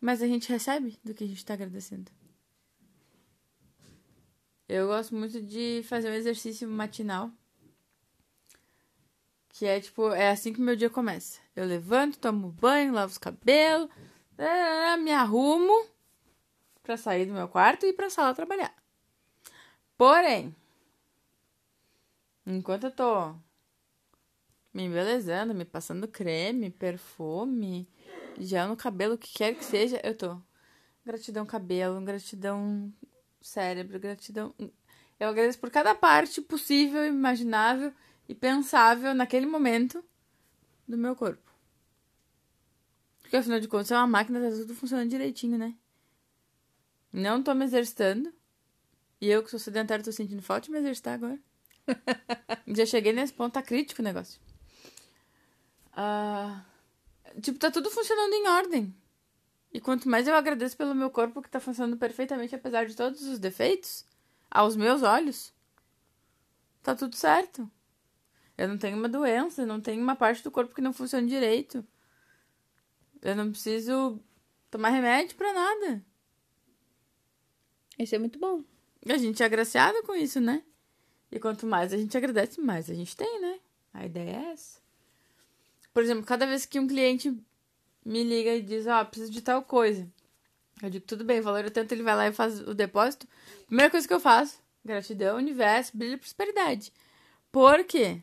mais 0.00 0.20
a 0.22 0.26
gente 0.26 0.50
recebe 0.50 0.98
do 1.02 1.14
que 1.14 1.24
a 1.24 1.26
gente 1.26 1.38
está 1.38 1.54
agradecendo. 1.54 2.10
Eu 4.68 4.88
gosto 4.88 5.14
muito 5.14 5.40
de 5.40 5.82
fazer 5.84 6.10
um 6.10 6.14
exercício 6.14 6.68
matinal. 6.68 7.30
Que 9.48 9.64
é 9.64 9.80
tipo, 9.80 10.10
é 10.10 10.30
assim 10.30 10.52
que 10.52 10.60
meu 10.60 10.76
dia 10.76 10.90
começa. 10.90 11.40
Eu 11.54 11.64
levanto, 11.64 12.18
tomo 12.18 12.50
banho, 12.50 12.92
lavo 12.92 13.12
os 13.12 13.16
cabelos, 13.16 13.88
me 14.98 15.12
arrumo 15.12 15.86
para 16.82 16.96
sair 16.96 17.24
do 17.26 17.32
meu 17.32 17.48
quarto 17.48 17.86
e 17.86 17.88
ir 17.88 17.92
pra 17.94 18.10
sala 18.10 18.34
trabalhar. 18.34 18.74
Porém, 19.96 20.54
enquanto 22.46 22.84
eu 22.84 22.90
tô 22.90 23.34
me 24.72 24.84
embelezando, 24.84 25.54
me 25.54 25.64
passando 25.64 26.06
creme, 26.06 26.70
perfume, 26.70 27.88
gel 28.38 28.68
no 28.68 28.76
cabelo, 28.76 29.14
o 29.14 29.18
que 29.18 29.32
quer 29.32 29.54
que 29.54 29.64
seja, 29.64 30.00
eu 30.04 30.16
tô. 30.16 30.38
Gratidão 31.04 31.46
cabelo, 31.46 32.00
gratidão 32.02 32.92
cérebro, 33.40 33.98
gratidão. 33.98 34.54
Eu 35.18 35.28
agradeço 35.28 35.58
por 35.58 35.70
cada 35.70 35.94
parte 35.94 36.42
possível, 36.42 37.06
imaginável 37.06 37.92
e 38.28 38.34
pensável 38.34 39.14
naquele 39.14 39.46
momento 39.46 40.04
do 40.86 40.98
meu 40.98 41.16
corpo. 41.16 41.50
Porque 43.22 43.36
afinal 43.36 43.58
de 43.58 43.68
contas 43.68 43.90
é 43.90 43.96
uma 43.96 44.06
máquina, 44.06 44.40
tá 44.40 44.50
tudo 44.50 44.74
funcionando 44.74 45.08
direitinho, 45.08 45.58
né? 45.58 45.74
Não 47.12 47.42
tô 47.42 47.54
me 47.54 47.64
exercitando. 47.64 48.32
E 49.20 49.28
eu 49.28 49.42
que 49.42 49.50
sou 49.50 49.58
sedentário 49.58 50.04
tô 50.04 50.12
sentindo 50.12 50.42
falta 50.42 50.66
de 50.66 50.70
me 50.70 50.78
exercitar 50.78 51.14
agora. 51.14 51.40
Já 52.66 52.86
cheguei 52.86 53.12
nesse 53.12 53.32
ponto, 53.32 53.54
tá 53.54 53.62
crítico 53.62 54.02
o 54.02 54.04
negócio. 54.04 54.40
Uh, 55.92 57.40
tipo, 57.40 57.58
tá 57.58 57.70
tudo 57.70 57.90
funcionando 57.90 58.32
em 58.34 58.48
ordem. 58.48 58.94
E 59.72 59.80
quanto 59.80 60.08
mais 60.08 60.26
eu 60.26 60.34
agradeço 60.34 60.76
pelo 60.76 60.94
meu 60.94 61.10
corpo 61.10 61.42
que 61.42 61.50
tá 61.50 61.60
funcionando 61.60 61.96
perfeitamente, 61.96 62.54
apesar 62.54 62.86
de 62.86 62.96
todos 62.96 63.22
os 63.22 63.38
defeitos, 63.38 64.04
aos 64.50 64.76
meus 64.76 65.02
olhos, 65.02 65.52
tá 66.82 66.94
tudo 66.94 67.14
certo. 67.14 67.70
Eu 68.56 68.68
não 68.68 68.78
tenho 68.78 68.96
uma 68.96 69.08
doença, 69.08 69.66
não 69.66 69.80
tenho 69.80 70.02
uma 70.02 70.16
parte 70.16 70.42
do 70.42 70.50
corpo 70.50 70.74
que 70.74 70.80
não 70.80 70.92
funciona 70.92 71.26
direito. 71.26 71.86
Eu 73.20 73.36
não 73.36 73.50
preciso 73.50 74.18
tomar 74.70 74.90
remédio 74.90 75.36
para 75.36 75.52
nada. 75.52 76.04
Isso 77.98 78.14
é 78.14 78.18
muito 78.18 78.38
bom. 78.38 78.64
A 79.06 79.18
gente 79.18 79.42
é 79.42 79.46
agraciado 79.46 80.02
com 80.04 80.14
isso, 80.14 80.40
né? 80.40 80.62
E 81.30 81.38
quanto 81.38 81.66
mais 81.66 81.92
a 81.92 81.96
gente 81.96 82.16
agradece, 82.16 82.60
mais 82.60 82.88
a 82.88 82.94
gente 82.94 83.16
tem, 83.16 83.40
né? 83.40 83.58
A 83.92 84.06
ideia 84.06 84.30
é 84.30 84.52
essa. 84.52 84.80
Por 85.92 86.02
exemplo, 86.02 86.24
cada 86.24 86.46
vez 86.46 86.66
que 86.66 86.78
um 86.78 86.86
cliente 86.86 87.36
me 88.04 88.22
liga 88.22 88.54
e 88.54 88.62
diz, 88.62 88.86
ó, 88.86 89.00
oh, 89.00 89.06
preciso 89.06 89.32
de 89.32 89.42
tal 89.42 89.62
coisa. 89.62 90.08
Eu 90.82 90.90
digo, 90.90 91.06
tudo 91.06 91.24
bem, 91.24 91.40
valor 91.40 91.68
tanto, 91.70 91.92
ele 91.92 92.02
vai 92.02 92.14
lá 92.14 92.28
e 92.28 92.32
faz 92.32 92.60
o 92.60 92.74
depósito. 92.74 93.26
Primeira 93.66 93.90
coisa 93.90 94.06
que 94.06 94.12
eu 94.12 94.20
faço, 94.20 94.60
gratidão, 94.84 95.36
universo, 95.36 95.96
brilho 95.96 96.14
e 96.14 96.18
prosperidade. 96.18 96.92
Por 97.50 97.82
quê? 97.84 98.22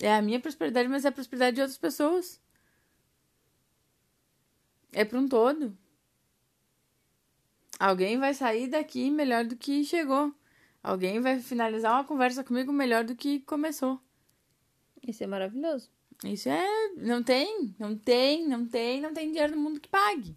É 0.00 0.14
a 0.14 0.22
minha 0.22 0.40
prosperidade, 0.40 0.88
mas 0.88 1.04
é 1.04 1.08
a 1.08 1.12
prosperidade 1.12 1.56
de 1.56 1.60
outras 1.60 1.78
pessoas. 1.78 2.40
É 4.92 5.04
para 5.04 5.18
um 5.18 5.28
todo. 5.28 5.76
Alguém 7.78 8.18
vai 8.18 8.34
sair 8.34 8.66
daqui 8.66 9.10
melhor 9.10 9.44
do 9.44 9.56
que 9.56 9.84
chegou. 9.84 10.34
Alguém 10.82 11.20
vai 11.20 11.40
finalizar 11.40 11.92
uma 11.92 12.04
conversa 12.04 12.44
comigo 12.44 12.72
melhor 12.72 13.04
do 13.04 13.16
que 13.16 13.40
começou. 13.40 14.00
Isso 15.06 15.22
é 15.24 15.26
maravilhoso. 15.26 15.90
Isso 16.24 16.48
é. 16.48 16.88
Não 16.96 17.22
tem, 17.22 17.74
não 17.78 17.96
tem, 17.96 18.46
não 18.46 18.66
tem, 18.66 19.00
não 19.00 19.14
tem 19.14 19.30
dinheiro 19.30 19.54
no 19.54 19.62
mundo 19.62 19.80
que 19.80 19.88
pague. 19.88 20.36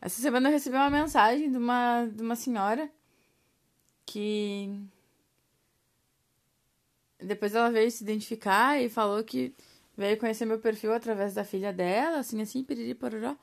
Essa 0.00 0.20
semana 0.22 0.48
eu 0.48 0.52
recebi 0.52 0.76
uma 0.76 0.90
mensagem 0.90 1.50
de 1.50 1.58
uma, 1.58 2.06
de 2.06 2.22
uma 2.22 2.36
senhora 2.36 2.90
que. 4.06 4.70
Depois 7.20 7.54
ela 7.54 7.70
veio 7.70 7.90
se 7.90 8.04
identificar 8.04 8.80
e 8.80 8.88
falou 8.88 9.24
que 9.24 9.54
veio 9.96 10.16
conhecer 10.18 10.46
meu 10.46 10.60
perfil 10.60 10.92
através 10.92 11.34
da 11.34 11.44
filha 11.44 11.72
dela, 11.72 12.18
assim, 12.18 12.40
assim, 12.40 12.62
piriri, 12.62 12.94
pororó. 12.94 13.36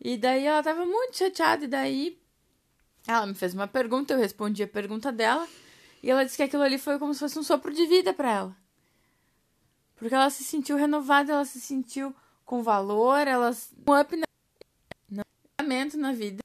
E 0.00 0.16
daí 0.16 0.44
ela 0.44 0.62
tava 0.62 0.86
muito 0.86 1.16
chateada, 1.16 1.64
e 1.64 1.68
daí 1.68 2.23
ela 3.06 3.26
me 3.26 3.34
fez 3.34 3.54
uma 3.54 3.68
pergunta, 3.68 4.14
eu 4.14 4.18
respondi 4.18 4.62
a 4.62 4.68
pergunta 4.68 5.12
dela, 5.12 5.46
e 6.02 6.10
ela 6.10 6.24
disse 6.24 6.36
que 6.36 6.42
aquilo 6.42 6.62
ali 6.62 6.78
foi 6.78 6.98
como 6.98 7.12
se 7.12 7.20
fosse 7.20 7.38
um 7.38 7.42
sopro 7.42 7.72
de 7.72 7.86
vida 7.86 8.12
para 8.12 8.30
ela. 8.30 8.56
Porque 9.96 10.14
ela 10.14 10.30
se 10.30 10.44
sentiu 10.44 10.76
renovada, 10.76 11.32
ela 11.32 11.44
se 11.44 11.60
sentiu 11.60 12.14
com 12.44 12.62
valor, 12.62 13.26
ela 13.26 13.50
um 13.50 14.00
up 14.00 14.16
na, 14.16 15.22
no 15.62 16.00
na 16.00 16.12
vida. 16.12 16.42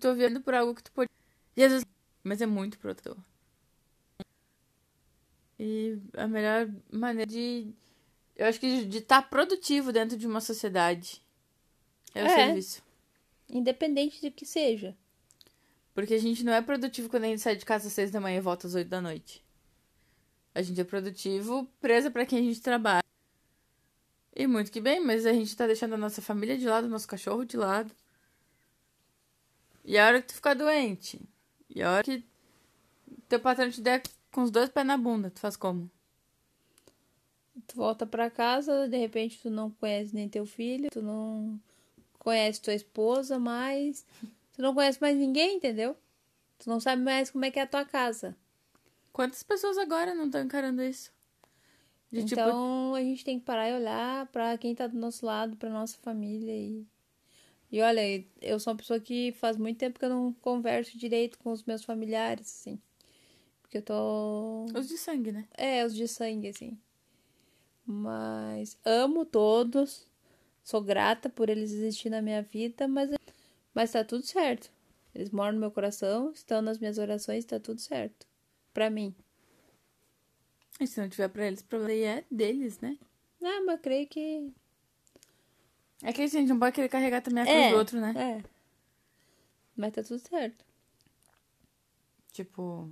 Tô 0.00 0.14
vendo 0.14 0.40
por 0.40 0.54
algo 0.54 0.74
que 0.74 0.82
tu 0.82 0.92
pode. 0.92 1.10
Jesus, 1.56 1.84
mas 2.22 2.42
é 2.42 2.46
muito 2.46 2.78
protetor. 2.78 3.16
E 5.58 5.98
a 6.16 6.26
melhor 6.26 6.68
maneira 6.90 7.30
de. 7.30 7.72
Eu 8.36 8.46
acho 8.46 8.58
que 8.58 8.84
de 8.84 8.98
estar 8.98 9.22
tá 9.22 9.28
produtivo 9.28 9.92
dentro 9.92 10.16
de 10.16 10.26
uma 10.26 10.40
sociedade 10.40 11.22
é 12.14 12.22
o 12.22 12.26
é. 12.26 12.34
serviço. 12.34 12.82
Independente 13.48 14.20
de 14.20 14.30
que 14.30 14.44
seja. 14.44 14.96
Porque 15.94 16.14
a 16.14 16.18
gente 16.18 16.42
não 16.42 16.52
é 16.52 16.60
produtivo 16.60 17.08
quando 17.08 17.24
a 17.24 17.28
gente 17.28 17.40
sai 17.40 17.54
de 17.54 17.64
casa 17.64 17.86
às 17.86 17.92
seis 17.92 18.10
da 18.10 18.20
manhã 18.20 18.38
e 18.38 18.40
volta 18.40 18.66
às 18.66 18.74
oito 18.74 18.88
da 18.88 19.00
noite. 19.00 19.42
A 20.52 20.60
gente 20.60 20.80
é 20.80 20.84
produtivo, 20.84 21.66
presa 21.80 22.10
para 22.10 22.26
quem 22.26 22.40
a 22.40 22.42
gente 22.42 22.60
trabalha. 22.60 23.04
E 24.34 24.46
muito 24.48 24.72
que 24.72 24.80
bem, 24.80 25.00
mas 25.00 25.24
a 25.24 25.32
gente 25.32 25.56
tá 25.56 25.66
deixando 25.66 25.94
a 25.94 25.98
nossa 25.98 26.20
família 26.20 26.58
de 26.58 26.66
lado, 26.66 26.86
o 26.86 26.90
nosso 26.90 27.06
cachorro 27.06 27.44
de 27.44 27.56
lado. 27.56 27.94
E 29.84 29.96
a 29.96 30.06
hora 30.06 30.20
que 30.20 30.28
tu 30.28 30.34
ficar 30.34 30.54
doente, 30.54 31.20
e 31.70 31.82
a 31.82 31.92
hora 31.92 32.02
que 32.02 32.24
teu 33.28 33.38
patrão 33.38 33.70
te 33.70 33.80
der 33.80 34.02
com 34.32 34.42
os 34.42 34.50
dois 34.50 34.68
pés 34.68 34.86
na 34.86 34.96
bunda, 34.96 35.30
tu 35.30 35.38
faz 35.38 35.56
como? 35.56 35.88
Tu 37.68 37.76
volta 37.76 38.04
para 38.04 38.30
casa, 38.30 38.88
de 38.88 38.96
repente 38.96 39.38
tu 39.40 39.50
não 39.50 39.70
conhece 39.70 40.14
nem 40.14 40.28
teu 40.28 40.44
filho, 40.44 40.90
tu 40.90 41.00
não 41.00 41.60
conhece 42.18 42.60
tua 42.60 42.74
esposa 42.74 43.38
mais, 43.38 44.04
tu 44.54 44.62
não 44.62 44.74
conhece 44.74 45.00
mais 45.00 45.16
ninguém, 45.16 45.56
entendeu? 45.56 45.96
Tu 46.58 46.68
não 46.68 46.80
sabe 46.80 47.02
mais 47.02 47.30
como 47.30 47.44
é 47.44 47.50
que 47.50 47.58
é 47.58 47.62
a 47.62 47.66
tua 47.66 47.84
casa. 47.84 48.36
Quantas 49.12 49.42
pessoas 49.42 49.78
agora 49.78 50.14
não 50.14 50.26
estão 50.26 50.42
encarando 50.42 50.82
isso? 50.82 51.12
De, 52.10 52.24
tipo, 52.24 52.40
então 52.40 52.50
tipo... 52.50 52.94
a 52.94 53.00
gente 53.00 53.24
tem 53.24 53.38
que 53.38 53.44
parar 53.44 53.68
e 53.68 53.74
olhar 53.74 54.26
para 54.28 54.56
quem 54.56 54.74
tá 54.74 54.86
do 54.86 54.96
nosso 54.96 55.26
lado, 55.26 55.56
para 55.56 55.68
nossa 55.68 55.98
família 55.98 56.52
e 56.52 56.86
e 57.74 57.80
olha, 57.80 58.24
eu 58.40 58.60
sou 58.60 58.72
uma 58.72 58.76
pessoa 58.76 59.00
que 59.00 59.32
faz 59.32 59.56
muito 59.56 59.78
tempo 59.78 59.98
que 59.98 60.04
eu 60.04 60.08
não 60.08 60.32
converso 60.34 60.96
direito 60.96 61.36
com 61.40 61.50
os 61.50 61.64
meus 61.64 61.82
familiares, 61.82 62.46
assim. 62.46 62.80
Porque 63.60 63.78
eu 63.78 63.82
tô. 63.82 64.66
Os 64.78 64.86
de 64.86 64.96
sangue, 64.96 65.32
né? 65.32 65.48
É, 65.52 65.84
os 65.84 65.92
de 65.92 66.06
sangue, 66.06 66.46
assim. 66.46 66.78
Mas 67.84 68.78
amo 68.84 69.24
todos. 69.24 70.06
Sou 70.62 70.80
grata 70.80 71.28
por 71.28 71.48
eles 71.50 71.72
existirem 71.72 72.16
na 72.16 72.22
minha 72.22 72.42
vida, 72.42 72.86
mas, 72.86 73.10
mas 73.74 73.92
tá 73.92 74.04
tudo 74.04 74.24
certo. 74.24 74.70
Eles 75.14 75.30
moram 75.30 75.52
no 75.54 75.60
meu 75.60 75.70
coração, 75.70 76.32
estão 76.32 76.60
nas 76.60 76.78
minhas 76.78 76.98
orações, 76.98 77.44
tá 77.44 77.60
tudo 77.60 77.80
certo. 77.80 78.26
Pra 78.72 78.90
mim. 78.90 79.14
E 80.80 80.86
se 80.86 81.00
não 81.00 81.08
tiver 81.08 81.28
pra 81.28 81.46
eles, 81.46 81.60
o 81.60 81.64
problema 81.64 82.18
é 82.18 82.24
deles, 82.30 82.80
né? 82.80 82.98
Não, 83.40 83.66
mas 83.66 83.76
eu 83.76 83.82
creio 83.82 84.08
que. 84.08 84.52
É 86.02 86.12
que 86.12 86.22
a 86.22 86.26
gente 86.26 86.48
não 86.48 86.58
pode 86.58 86.74
querer 86.74 86.88
carregar 86.88 87.20
também 87.20 87.42
a 87.42 87.46
cruz 87.46 87.58
É, 87.58 87.70
do 87.70 87.76
outro, 87.76 88.00
né? 88.00 88.14
É. 88.16 88.44
Mas 89.76 89.92
tá 89.92 90.02
tudo 90.02 90.18
certo. 90.18 90.64
Tipo. 92.32 92.90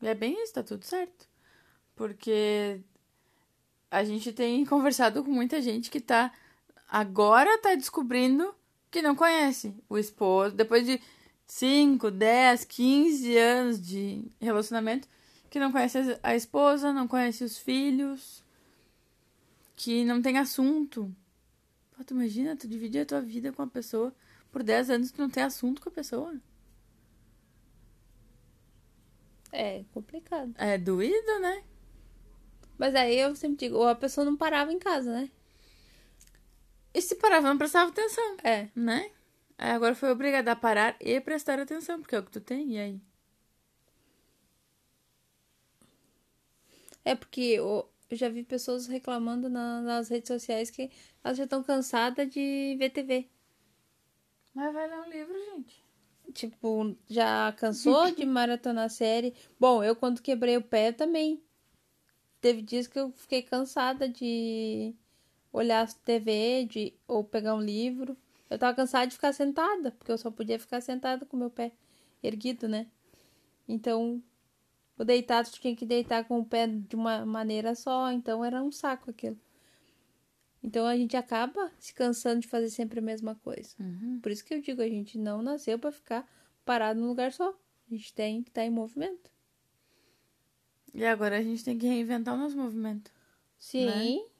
É 0.00 0.14
bem 0.14 0.40
isso, 0.42 0.54
tá 0.54 0.62
tudo 0.62 0.84
certo. 0.84 1.28
Porque 1.96 2.80
a 3.90 4.04
gente 4.04 4.32
tem 4.32 4.64
conversado 4.66 5.24
com 5.24 5.30
muita 5.30 5.60
gente 5.60 5.90
que 5.90 6.00
tá. 6.00 6.32
Agora 6.88 7.58
tá 7.58 7.74
descobrindo 7.74 8.54
que 8.90 9.02
não 9.02 9.14
conhece 9.14 9.74
o 9.88 9.98
esposo. 9.98 10.54
Depois 10.54 10.86
de 10.86 11.00
5, 11.46 12.10
10, 12.10 12.64
15 12.64 13.36
anos 13.36 13.80
de 13.80 14.24
relacionamento, 14.40 15.08
que 15.50 15.58
não 15.58 15.72
conhece 15.72 15.98
a 16.22 16.34
esposa, 16.34 16.92
não 16.92 17.08
conhece 17.08 17.42
os 17.44 17.58
filhos, 17.58 18.44
que 19.74 20.04
não 20.04 20.20
tem 20.20 20.38
assunto. 20.38 21.14
Pô, 21.96 22.04
tu 22.04 22.14
imagina, 22.14 22.56
tu 22.56 22.68
dividir 22.68 23.02
a 23.02 23.06
tua 23.06 23.20
vida 23.20 23.52
com 23.52 23.62
a 23.62 23.66
pessoa 23.66 24.14
por 24.50 24.62
10 24.62 24.90
anos 24.90 25.10
tu 25.10 25.20
não 25.20 25.30
tem 25.30 25.42
assunto 25.42 25.80
com 25.80 25.88
a 25.88 25.92
pessoa. 25.92 26.34
É 29.52 29.84
complicado. 29.92 30.54
É 30.56 30.76
doído, 30.76 31.40
né? 31.40 31.62
Mas 32.76 32.94
aí 32.94 33.18
eu 33.18 33.34
sempre 33.34 33.58
digo, 33.58 33.76
ou 33.76 33.88
a 33.88 33.94
pessoa 33.94 34.24
não 34.24 34.36
parava 34.36 34.72
em 34.72 34.78
casa, 34.78 35.12
né? 35.12 35.30
E 36.94 37.00
se 37.02 37.14
parava, 37.16 37.48
não 37.48 37.58
prestava 37.58 37.90
atenção, 37.90 38.36
É. 38.42 38.68
né? 38.74 39.10
Aí 39.56 39.70
agora 39.70 39.94
foi 39.94 40.10
obrigada 40.10 40.52
a 40.52 40.56
parar 40.56 40.96
e 41.00 41.20
prestar 41.20 41.58
atenção, 41.58 42.00
porque 42.00 42.14
é 42.14 42.18
o 42.18 42.22
que 42.22 42.30
tu 42.30 42.40
tem, 42.40 42.74
e 42.74 42.78
aí? 42.78 43.00
É 47.04 47.14
porque 47.14 47.40
eu 47.40 47.88
já 48.12 48.28
vi 48.28 48.42
pessoas 48.44 48.86
reclamando 48.86 49.48
na- 49.48 49.80
nas 49.80 50.08
redes 50.08 50.28
sociais 50.28 50.70
que 50.70 50.90
elas 51.22 51.36
já 51.36 51.44
estão 51.44 51.62
cansadas 51.62 52.28
de 52.28 52.76
ver 52.78 52.90
TV. 52.90 53.28
Mas 54.54 54.72
vai 54.72 54.88
ler 54.88 55.00
um 55.00 55.10
livro, 55.10 55.34
gente. 55.54 55.84
Tipo, 56.32 56.96
já 57.08 57.52
cansou 57.52 58.10
de 58.10 58.24
maratonar 58.26 58.90
série. 58.90 59.34
Bom, 59.58 59.82
eu 59.82 59.96
quando 59.96 60.22
quebrei 60.22 60.56
o 60.56 60.62
pé 60.62 60.92
também. 60.92 61.42
Teve 62.40 62.62
dias 62.62 62.86
que 62.86 62.98
eu 62.98 63.10
fiquei 63.12 63.42
cansada 63.42 64.08
de 64.08 64.94
olhar 65.58 65.82
a 65.82 65.92
TV 66.04 66.66
de, 66.66 66.94
ou 67.06 67.24
pegar 67.24 67.54
um 67.54 67.60
livro. 67.60 68.16
Eu 68.48 68.58
tava 68.58 68.74
cansada 68.74 69.06
de 69.06 69.14
ficar 69.14 69.32
sentada, 69.32 69.90
porque 69.92 70.10
eu 70.10 70.18
só 70.18 70.30
podia 70.30 70.58
ficar 70.58 70.80
sentada 70.80 71.26
com 71.26 71.36
meu 71.36 71.50
pé 71.50 71.72
erguido, 72.22 72.68
né? 72.68 72.86
Então, 73.68 74.22
o 74.96 75.04
deitado 75.04 75.50
tinha 75.50 75.76
que 75.76 75.84
deitar 75.84 76.24
com 76.24 76.38
o 76.38 76.44
pé 76.44 76.66
de 76.66 76.96
uma 76.96 77.26
maneira 77.26 77.74
só, 77.74 78.10
então 78.10 78.44
era 78.44 78.62
um 78.62 78.72
saco 78.72 79.10
aquilo. 79.10 79.38
Então 80.62 80.86
a 80.86 80.96
gente 80.96 81.16
acaba 81.16 81.70
se 81.78 81.94
cansando 81.94 82.40
de 82.40 82.48
fazer 82.48 82.70
sempre 82.70 82.98
a 82.98 83.02
mesma 83.02 83.34
coisa. 83.36 83.76
Uhum. 83.78 84.18
Por 84.20 84.32
isso 84.32 84.44
que 84.44 84.54
eu 84.54 84.60
digo, 84.60 84.82
a 84.82 84.88
gente 84.88 85.16
não 85.18 85.42
nasceu 85.42 85.78
para 85.78 85.92
ficar 85.92 86.28
parado 86.64 86.98
num 86.98 87.06
lugar 87.06 87.32
só. 87.32 87.50
A 87.50 87.94
gente 87.94 88.12
tem 88.12 88.42
que 88.42 88.50
estar 88.50 88.64
em 88.64 88.70
movimento. 88.70 89.30
E 90.92 91.04
agora 91.04 91.38
a 91.38 91.42
gente 91.42 91.64
tem 91.64 91.78
que 91.78 91.86
reinventar 91.86 92.34
o 92.34 92.38
nosso 92.38 92.56
movimento. 92.56 93.12
Sim, 93.56 93.88
gente 93.88 94.37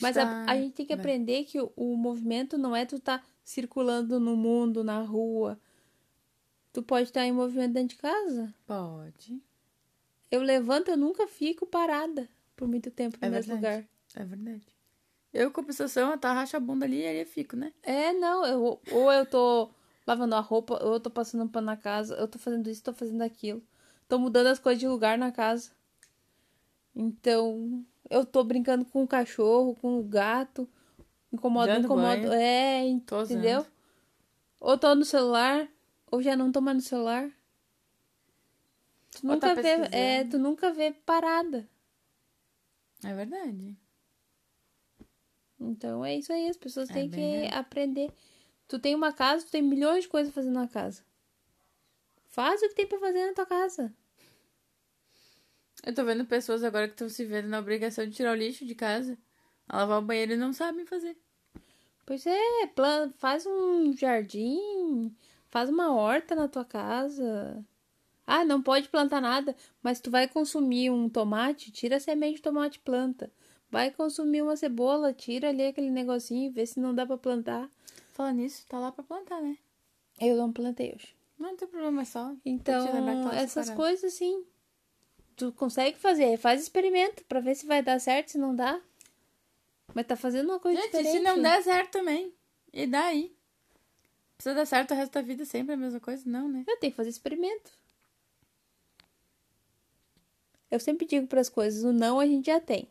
mas 0.00 0.16
tá... 0.16 0.44
a, 0.46 0.52
a 0.52 0.56
gente 0.56 0.74
tem 0.74 0.86
que 0.86 0.94
Vai. 0.94 1.00
aprender 1.00 1.44
que 1.44 1.60
o, 1.60 1.72
o 1.76 1.96
movimento 1.96 2.58
não 2.58 2.74
é 2.74 2.84
tu 2.84 2.96
estar 2.96 3.24
circulando 3.42 4.18
no 4.20 4.36
mundo, 4.36 4.84
na 4.84 5.00
rua. 5.00 5.58
Tu 6.72 6.82
pode 6.82 7.08
estar 7.08 7.24
em 7.24 7.32
movimento 7.32 7.72
dentro 7.72 7.96
de 7.96 8.02
casa. 8.02 8.52
Pode. 8.66 9.40
Eu 10.30 10.42
levanto, 10.42 10.90
eu 10.90 10.96
nunca 10.96 11.26
fico 11.26 11.64
parada 11.66 12.28
por 12.56 12.66
muito 12.66 12.90
tempo 12.90 13.16
no 13.20 13.26
É 13.26 13.30
mesmo 13.30 13.54
verdade. 13.54 13.82
lugar. 13.82 14.22
É 14.22 14.24
verdade. 14.24 14.66
Eu, 15.32 15.50
compensação, 15.50 16.10
eu 16.12 16.18
tá 16.18 16.32
racha 16.32 16.56
a 16.56 16.60
bunda 16.60 16.84
ali 16.84 17.00
e 17.00 17.06
aí 17.06 17.20
eu 17.20 17.26
fico, 17.26 17.56
né? 17.56 17.72
É, 17.82 18.12
não, 18.12 18.46
eu, 18.46 18.80
ou 18.92 19.12
eu 19.12 19.26
tô 19.26 19.70
lavando 20.06 20.34
a 20.34 20.40
roupa, 20.40 20.82
ou 20.84 20.94
eu 20.94 21.00
tô 21.00 21.10
passando 21.10 21.42
um 21.44 21.48
pano 21.48 21.66
na 21.66 21.76
casa, 21.76 22.14
eu 22.14 22.28
tô 22.28 22.38
fazendo 22.38 22.68
isso, 22.70 22.82
tô 22.82 22.92
fazendo 22.92 23.22
aquilo. 23.22 23.62
Tô 24.08 24.18
mudando 24.18 24.46
as 24.48 24.58
coisas 24.58 24.78
de 24.78 24.86
lugar 24.86 25.18
na 25.18 25.32
casa. 25.32 25.70
Então, 26.94 27.84
eu 28.08 28.24
tô 28.24 28.44
brincando 28.44 28.84
com 28.84 29.02
o 29.02 29.08
cachorro, 29.08 29.74
com 29.76 29.98
o 29.98 30.02
gato, 30.02 30.68
incomodo, 31.32 31.66
Dando 31.68 31.84
incomodo. 31.86 32.28
banho. 32.28 32.32
É, 32.32 32.82
Tô 33.06 33.22
entendeu? 33.22 33.60
usando. 33.60 33.72
Ou 34.60 34.78
tô 34.78 34.94
no 34.94 35.04
celular, 35.04 35.68
ou 36.10 36.22
já 36.22 36.36
não 36.36 36.52
tô 36.52 36.60
mais 36.60 36.76
no 36.76 36.82
celular. 36.82 37.30
Tu 39.10 39.26
Ou 39.26 39.34
nunca 39.34 39.54
tá 39.54 39.60
vê, 39.60 39.68
é, 39.92 40.24
tu 40.24 40.38
nunca 40.38 40.72
vê 40.72 40.92
parada. 40.92 41.68
É 43.04 43.12
verdade. 43.12 43.76
Então 45.60 46.04
é 46.04 46.16
isso 46.16 46.32
aí, 46.32 46.48
as 46.48 46.56
pessoas 46.56 46.88
É 46.90 46.94
têm 46.94 47.08
que 47.08 47.16
real. 47.20 47.58
aprender. 47.58 48.10
Tu 48.66 48.78
tem 48.78 48.94
uma 48.94 49.12
casa, 49.12 49.44
tu 49.44 49.50
tem 49.50 49.62
milhões 49.62 50.04
de 50.04 50.08
coisas 50.08 50.32
fazendo 50.32 50.54
na 50.54 50.68
casa. 50.68 51.04
Faz 52.28 52.62
o 52.62 52.68
que 52.68 52.74
tem 52.74 52.86
pra 52.86 52.98
fazer 52.98 53.26
na 53.26 53.34
tua 53.34 53.46
casa. 53.46 53.94
Eu 55.86 55.94
tô 55.94 56.04
vendo 56.04 56.24
pessoas 56.24 56.64
agora 56.64 56.86
que 56.88 56.94
estão 56.94 57.08
se 57.08 57.24
vendo 57.24 57.48
na 57.48 57.58
obrigação 57.58 58.06
de 58.06 58.12
tirar 58.14 58.32
o 58.32 58.36
lixo 58.36 58.64
de 58.64 58.74
casa, 58.74 59.18
a 59.68 59.78
lavar 59.78 59.98
o 60.02 60.04
banheiro 60.04 60.32
e 60.32 60.36
não 60.36 60.52
sabem 60.52 60.86
fazer. 60.86 61.16
Pois 62.06 62.24
é, 62.26 62.66
plan- 62.74 63.10
faz 63.18 63.46
um 63.46 63.92
jardim, 63.96 65.14
faz 65.50 65.68
uma 65.70 65.94
horta 65.94 66.34
na 66.34 66.48
tua 66.48 66.64
casa. 66.64 67.64
Ah, 68.26 68.44
não 68.44 68.62
pode 68.62 68.88
plantar 68.88 69.20
nada, 69.20 69.54
mas 69.82 70.00
tu 70.00 70.10
vai 70.10 70.26
consumir 70.26 70.90
um 70.90 71.08
tomate, 71.08 71.70
tira 71.70 71.96
a 71.96 72.00
semente 72.00 72.36
de 72.36 72.42
tomate 72.42 72.78
e 72.78 72.82
planta. 72.82 73.30
Vai 73.70 73.90
consumir 73.90 74.40
uma 74.42 74.56
cebola, 74.56 75.12
tira 75.12 75.48
ali 75.50 75.66
aquele 75.66 75.90
negocinho, 75.90 76.50
vê 76.52 76.64
se 76.64 76.80
não 76.80 76.94
dá 76.94 77.04
pra 77.06 77.18
plantar. 77.18 77.68
Fala 78.12 78.32
nisso, 78.32 78.64
tá 78.68 78.78
lá 78.78 78.92
pra 78.92 79.02
plantar, 79.04 79.42
né? 79.42 79.58
Eu 80.20 80.36
não 80.36 80.52
plantei 80.52 80.94
hoje. 80.94 81.14
Não 81.38 81.56
tem 81.56 81.66
problema, 81.68 82.02
é 82.02 82.04
só. 82.04 82.32
Então, 82.44 82.86
tá 83.24 83.34
essas 83.34 83.68
coisas 83.76 84.04
assim, 84.14 84.44
tu 85.36 85.52
consegue 85.52 85.98
fazer, 85.98 86.36
faz 86.38 86.62
experimento 86.62 87.24
pra 87.24 87.40
ver 87.40 87.54
se 87.54 87.66
vai 87.66 87.82
dar 87.82 88.00
certo, 88.00 88.30
se 88.32 88.38
não 88.38 88.54
dá. 88.54 88.80
Mas 89.94 90.06
tá 90.06 90.16
fazendo 90.16 90.48
uma 90.50 90.58
coisa 90.60 90.80
Gente, 90.80 90.90
diferente. 90.90 91.12
se 91.12 91.20
não 91.20 91.40
der 91.40 91.62
certo 91.62 91.92
também. 91.92 92.34
E 92.72 92.86
daí? 92.86 93.36
Precisa 94.36 94.54
dar 94.54 94.66
certo 94.66 94.90
o 94.92 94.94
resto 94.96 95.12
da 95.12 95.22
vida 95.22 95.44
sempre 95.44 95.74
a 95.74 95.76
mesma 95.76 96.00
coisa? 96.00 96.28
Não, 96.28 96.48
né? 96.48 96.64
Eu 96.66 96.76
tenho 96.78 96.92
que 96.92 96.96
fazer 96.96 97.10
experimento. 97.10 97.70
Eu 100.70 100.80
sempre 100.80 101.06
digo 101.06 101.26
pras 101.28 101.48
coisas, 101.48 101.84
o 101.84 101.92
não 101.92 102.18
a 102.18 102.26
gente 102.26 102.46
já 102.46 102.60
tem. 102.60 102.88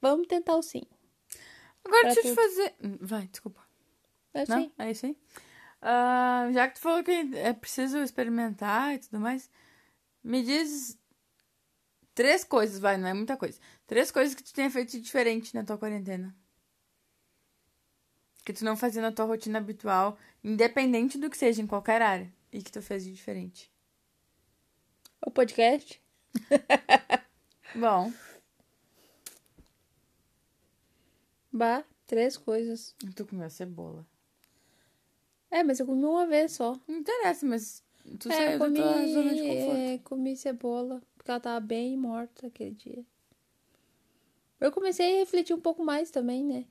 Vamos 0.00 0.28
tentar 0.28 0.54
o 0.56 0.62
sim. 0.62 0.82
Agora 1.84 2.02
Pra 2.02 2.12
deixa 2.14 2.28
eu 2.28 2.34
te 2.34 2.40
fazer. 2.40 2.74
Hum, 2.82 2.98
Vai, 3.00 3.26
desculpa. 3.26 3.60
Eu 4.32 4.44
Não? 4.48 4.72
É 4.78 4.90
isso 4.90 5.06
aí? 5.06 5.16
Ah, 5.82 6.48
já 6.52 6.68
que 6.68 6.74
tu 6.74 6.80
falou 6.80 7.02
que 7.02 7.10
é 7.10 7.52
preciso 7.52 7.98
experimentar 7.98 8.94
e 8.94 8.98
tudo 8.98 9.20
mais, 9.20 9.50
me 10.22 10.42
diz 10.42 10.98
três 12.14 12.44
coisas, 12.44 12.78
vai, 12.78 12.96
não 12.96 13.08
é 13.08 13.14
muita 13.14 13.36
coisa. 13.36 13.58
Três 13.86 14.10
coisas 14.10 14.34
que 14.34 14.42
tu 14.42 14.52
tenha 14.54 14.70
feito 14.70 14.98
diferente 15.00 15.54
na 15.54 15.64
tua 15.64 15.76
quarentena. 15.78 16.34
Que 18.44 18.52
tu 18.52 18.64
não 18.64 18.76
fazia 18.76 19.00
na 19.02 19.10
tua 19.12 19.24
rotina 19.24 19.58
habitual, 19.58 20.18
independente 20.42 21.16
do 21.18 21.30
que 21.30 21.36
seja, 21.36 21.62
em 21.62 21.66
qualquer 21.66 22.02
área. 22.02 22.32
E 22.52 22.62
que 22.62 22.70
tu 22.70 22.80
fez 22.82 23.04
de 23.04 23.12
diferente. 23.12 23.72
O 25.26 25.30
podcast? 25.30 26.00
Bom, 27.74 28.12
Bah, 31.52 31.84
três 32.06 32.36
coisas. 32.36 32.94
tu 33.14 33.24
comeu 33.26 33.48
cebola. 33.48 34.04
É, 35.50 35.62
mas 35.62 35.78
eu 35.78 35.86
comi 35.86 36.04
uma 36.04 36.26
vez 36.26 36.52
só. 36.52 36.76
Não 36.86 36.96
interessa, 36.98 37.46
mas 37.46 37.82
tu 38.18 38.28
é, 38.30 38.34
saiu 38.36 38.50
eu 38.52 38.58
comi, 38.58 38.78
da 38.78 38.92
tua 38.92 39.06
zona 39.06 39.34
de 39.34 39.42
conforto. 39.42 39.76
é, 39.76 39.98
comi 39.98 40.36
cebola, 40.36 41.02
porque 41.24 41.30
ela 41.30 41.40
tava 41.40 41.58
bem 41.58 41.96
morta 41.96 42.48
aquele 42.48 42.72
dia. 42.72 43.02
Eu 44.60 44.70
comecei 44.70 45.16
a 45.16 45.18
refletir 45.20 45.54
um 45.54 45.60
pouco 45.60 45.82
mais 45.82 46.10
também, 46.10 46.44
né? 46.44 46.66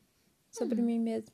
Sobre 0.51 0.79
Hum. 0.79 0.85
mim 0.85 0.99
mesma. 0.99 1.33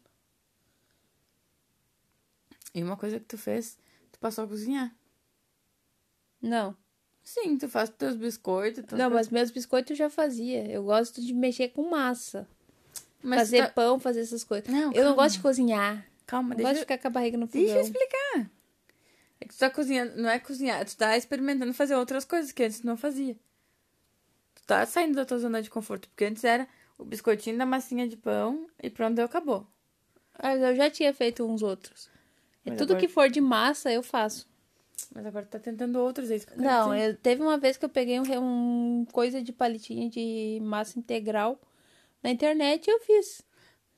E 2.74 2.82
uma 2.82 2.96
coisa 2.96 3.20
que 3.20 3.26
tu 3.26 3.38
fez, 3.38 3.78
tu 4.10 4.20
passou 4.20 4.46
a 4.46 4.48
cozinhar. 4.48 4.96
Não. 6.42 6.76
Sim, 7.22 7.58
tu 7.58 7.68
faz 7.68 7.90
teus 7.90 8.16
biscoitos. 8.16 8.84
Não, 8.92 9.10
coisas. 9.10 9.12
mas 9.14 9.30
meus 9.30 9.52
biscoitos 9.52 9.92
eu 9.92 9.98
já 9.98 10.10
fazia. 10.10 10.66
Eu 10.72 10.84
gosto 10.86 11.22
de 11.22 11.34
mexer 11.34 11.70
com 11.70 11.90
massa. 11.90 12.48
Mas 13.22 13.40
fazer 13.42 13.68
tá- 13.68 13.74
pão, 13.74 14.00
fazer 14.00 14.22
essas 14.22 14.46
coisas. 14.46 14.70
Não, 14.70 14.80
eu 14.94 15.04
não 15.04 15.12
calma. 15.12 15.16
gosto 15.16 15.36
de 15.36 15.42
cozinhar. 15.42 16.10
Calma, 16.26 16.50
Não 16.52 16.56
deixa, 16.56 16.70
gosto 16.70 16.76
de 16.76 16.82
ficar 16.86 16.98
com 17.00 17.08
a 17.10 17.12
barriga 17.12 17.38
no 17.38 17.48
fogão. 17.48 17.62
deixa 17.66 17.80
eu 17.80 17.82
explicar. 17.84 18.50
É 19.42 19.46
que 19.48 19.54
tu 19.54 19.60
tá 19.60 19.70
cozinhando, 19.70 20.22
não 20.22 20.30
é 20.30 20.38
cozinhar, 20.40 20.86
tu 20.86 20.96
tá 20.98 21.16
experimentando 21.18 21.74
fazer 21.74 21.96
outras 21.96 22.26
coisas 22.26 22.52
que 22.52 22.64
antes 22.64 22.82
tu 22.82 22.88
não 22.88 22.98
fazia. 22.98 23.36
Tu 24.56 24.64
tá 24.66 24.86
saindo 24.86 25.16
da 25.16 25.26
tua 25.26 25.40
zona 25.40 25.62
de 25.62 25.70
conforto. 25.70 26.10
Porque 26.10 26.26
antes 26.26 26.44
era 26.44 26.68
o 26.98 27.06
biscoitinho 27.06 27.58
da 27.58 27.66
massinha 27.66 28.08
de 28.08 28.18
pão 28.18 28.68
e 28.82 28.90
pronto, 28.90 29.16
deu, 29.16 29.26
acabou. 29.26 29.66
Mas 30.42 30.62
eu 30.62 30.76
já 30.76 30.90
tinha 30.90 31.14
feito 31.14 31.46
uns 31.46 31.62
outros. 31.64 32.10
E 32.66 32.70
Mas 32.72 32.78
tudo 32.78 32.92
agora- 32.92 33.00
que 33.08 33.12
for 33.12 33.30
de 33.30 33.40
massa, 33.42 33.92
eu 33.92 34.04
faço. 34.04 34.48
Mas 35.16 35.26
agora 35.26 35.46
tá 35.46 35.58
tentando 35.58 35.98
outros, 35.98 36.30
é 36.30 36.36
isso 36.36 36.46
que 36.46 36.54
eu 36.54 36.58
quero 36.58 36.70
Não, 36.70 36.94
eu, 36.94 37.16
teve 37.16 37.42
uma 37.42 37.58
vez 37.58 37.78
que 37.78 37.86
eu 37.86 37.90
peguei 37.90 38.20
um, 38.20 38.24
um 39.02 39.06
coisa 39.06 39.42
de 39.42 39.54
palitinho 39.54 40.10
de 40.10 40.60
massa 40.62 41.00
integral 41.00 41.58
na 42.22 42.30
internet 42.30 42.86
e 42.88 42.92
eu 42.92 43.00
fiz. 43.00 43.42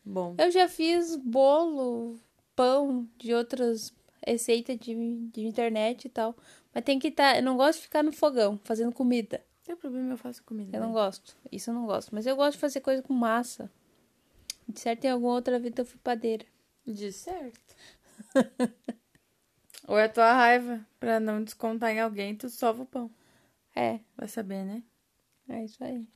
Bom, 0.06 0.36
Eu 0.38 0.52
já 0.52 0.68
fiz 0.68 1.16
bolo, 1.16 2.20
pão 2.56 3.10
de 3.18 3.34
outras 3.34 3.92
receitas 4.26 4.78
de, 4.78 4.94
de 5.30 5.46
internet 5.46 6.06
e 6.06 6.10
tal. 6.10 6.36
Mas 6.74 6.84
tem 6.84 7.00
que 7.00 7.10
estar. 7.10 7.38
eu 7.38 7.44
não 7.44 7.58
gosto 7.58 7.80
de 7.80 7.84
ficar 7.84 8.04
no 8.04 8.12
fogão 8.12 8.60
fazendo 8.64 8.92
comida. 8.92 9.38
não 9.38 9.66
tem 9.66 9.76
problema, 9.76 10.14
eu 10.14 10.18
faço 10.18 10.44
comida. 10.44 10.78
Eu 10.78 10.82
não 10.82 10.90
né? 10.90 10.94
gosto. 10.94 11.36
Isso 11.52 11.70
eu 11.70 11.74
não 11.74 11.86
gosto. 11.86 12.14
Mas 12.14 12.26
eu 12.26 12.36
gosto 12.36 12.54
de 12.54 12.60
fazer 12.60 12.82
coisa 12.82 13.02
com 13.02 13.14
massa. 13.14 13.72
De 14.68 14.80
certo, 14.80 15.06
em 15.06 15.10
alguma 15.10 15.34
outra 15.34 15.60
vida 15.60 15.82
eu 15.82 15.86
fui 15.86 16.00
padeira. 16.04 16.46
De 16.86 17.12
certo. 17.12 17.76
Ou 19.88 19.98
é 19.98 20.06
a 20.06 20.10
tua 20.10 20.34
raiva 20.34 20.86
pra 21.00 21.20
não 21.20 21.44
descontar 21.44 21.92
em 21.92 22.00
alguém, 22.00 22.36
tu 22.36 22.50
sova 22.50 22.84
o 22.84 22.86
pão. 22.86 23.12
É, 23.76 24.00
Vai 24.16 24.28
saber, 24.28 24.64
né? 24.64 24.84
é 25.50 25.66
isso 25.66 25.84
aí. 25.84 26.08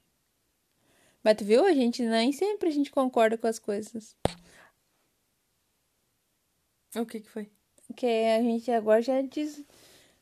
Mas 1.23 1.37
tu 1.37 1.43
viu? 1.43 1.65
A 1.65 1.73
gente 1.73 2.03
nem 2.03 2.31
sempre 2.31 2.69
a 2.69 2.71
gente 2.71 2.91
concorda 2.91 3.37
com 3.37 3.47
as 3.47 3.57
coisas. 3.57 4.15
O 6.95 7.05
que 7.05 7.19
que 7.19 7.29
foi? 7.29 7.51
Porque 7.87 8.05
a 8.05 8.41
gente 8.41 8.69
agora 8.71 9.01
já 9.01 9.21
diz. 9.21 9.63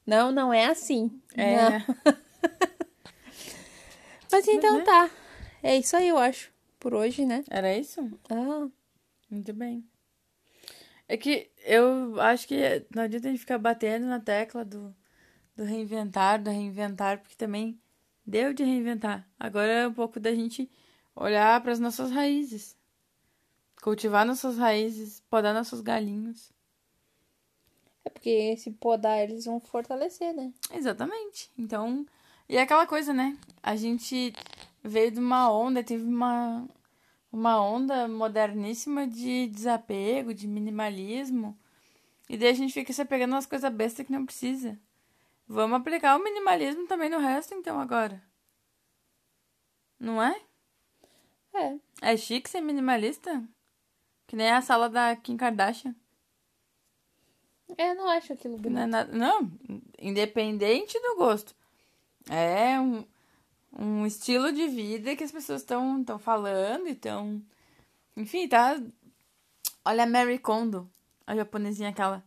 Não, 0.05 0.31
não 0.31 0.53
é 0.53 0.65
assim. 0.65 1.21
É. 1.35 1.55
Não. 1.55 1.81
Mas 4.31 4.47
então 4.47 4.79
né? 4.79 4.83
tá. 4.83 5.09
É 5.61 5.77
isso 5.77 5.95
aí, 5.95 6.07
eu 6.07 6.17
acho. 6.17 6.51
Por 6.79 6.93
hoje, 6.93 7.25
né? 7.25 7.43
Era 7.49 7.77
isso? 7.77 8.01
Ah, 8.29 8.67
Muito 9.29 9.53
bem. 9.53 9.87
É 11.07 11.15
que 11.15 11.51
eu 11.65 12.19
acho 12.19 12.47
que 12.47 12.85
não 12.93 13.03
adianta 13.03 13.27
a 13.27 13.31
gente 13.31 13.39
ficar 13.39 13.57
batendo 13.57 14.05
na 14.05 14.19
tecla 14.19 14.65
do, 14.65 14.93
do 15.55 15.63
reinventar, 15.63 16.41
do 16.41 16.49
reinventar, 16.49 17.19
porque 17.21 17.35
também 17.35 17.79
deu 18.25 18.53
de 18.53 18.63
reinventar. 18.63 19.29
Agora 19.39 19.71
é 19.71 19.87
um 19.87 19.93
pouco 19.93 20.19
da 20.19 20.33
gente 20.33 20.69
olhar 21.15 21.61
para 21.61 21.71
as 21.71 21.79
nossas 21.79 22.11
raízes. 22.11 22.75
Cultivar 23.81 24.25
nossas 24.25 24.57
raízes, 24.57 25.21
podar 25.29 25.53
nossos 25.53 25.81
galinhos. 25.81 26.51
É 28.05 28.09
porque 28.09 28.57
se 28.57 28.71
podar 28.71 29.19
eles 29.21 29.45
vão 29.45 29.59
fortalecer, 29.59 30.33
né? 30.33 30.53
Exatamente. 30.71 31.49
Então, 31.57 32.05
e 32.47 32.57
é 32.57 32.61
aquela 32.61 32.85
coisa, 32.85 33.13
né? 33.13 33.37
A 33.61 33.75
gente 33.75 34.33
veio 34.83 35.11
de 35.11 35.19
uma 35.19 35.51
onda, 35.51 35.83
teve 35.83 36.03
uma, 36.03 36.67
uma 37.31 37.61
onda 37.63 38.07
moderníssima 38.07 39.07
de 39.07 39.47
desapego, 39.47 40.33
de 40.33 40.47
minimalismo. 40.47 41.57
E 42.29 42.37
daí 42.37 42.49
a 42.49 42.53
gente 42.53 42.73
fica 42.73 42.91
se 42.91 43.01
apegando 43.01 43.31
nas 43.31 43.45
coisas 43.45 43.71
bestas 43.73 44.05
que 44.05 44.11
não 44.11 44.25
precisa. 44.25 44.77
Vamos 45.47 45.79
aplicar 45.79 46.17
o 46.17 46.23
minimalismo 46.23 46.87
também 46.87 47.09
no 47.09 47.19
resto, 47.19 47.53
então, 47.53 47.79
agora. 47.79 48.21
Não 49.99 50.21
é? 50.21 50.35
É. 51.53 51.77
É 52.01 52.17
chique 52.17 52.49
ser 52.49 52.61
minimalista? 52.61 53.43
Que 54.27 54.35
nem 54.35 54.51
a 54.51 54.61
sala 54.61 54.89
da 54.89 55.15
Kim 55.15 55.37
Kardashian. 55.37 55.95
Eu 57.77 57.95
não 57.95 58.07
acho 58.09 58.33
aquilo 58.33 58.57
Não, 58.57 58.59
é 58.59 58.63
bonito. 58.69 58.87
nada- 58.89 59.11
não, 59.11 59.51
independente 59.99 60.99
do 60.99 61.15
gosto. 61.17 61.55
É 62.29 62.79
um, 62.79 63.05
um 63.77 64.05
estilo 64.05 64.51
de 64.51 64.67
vida 64.67 65.15
que 65.15 65.23
as 65.23 65.31
pessoas 65.31 65.61
estão 65.61 65.99
estão 66.01 66.17
falando 66.19 66.87
e 66.87 66.91
estão. 66.91 67.41
Enfim, 68.15 68.47
tá. 68.47 68.79
Olha 69.85 70.03
a 70.03 70.07
Mary 70.07 70.39
Kondo, 70.39 70.89
a 71.27 71.35
japonesinha 71.35 71.89
aquela 71.89 72.23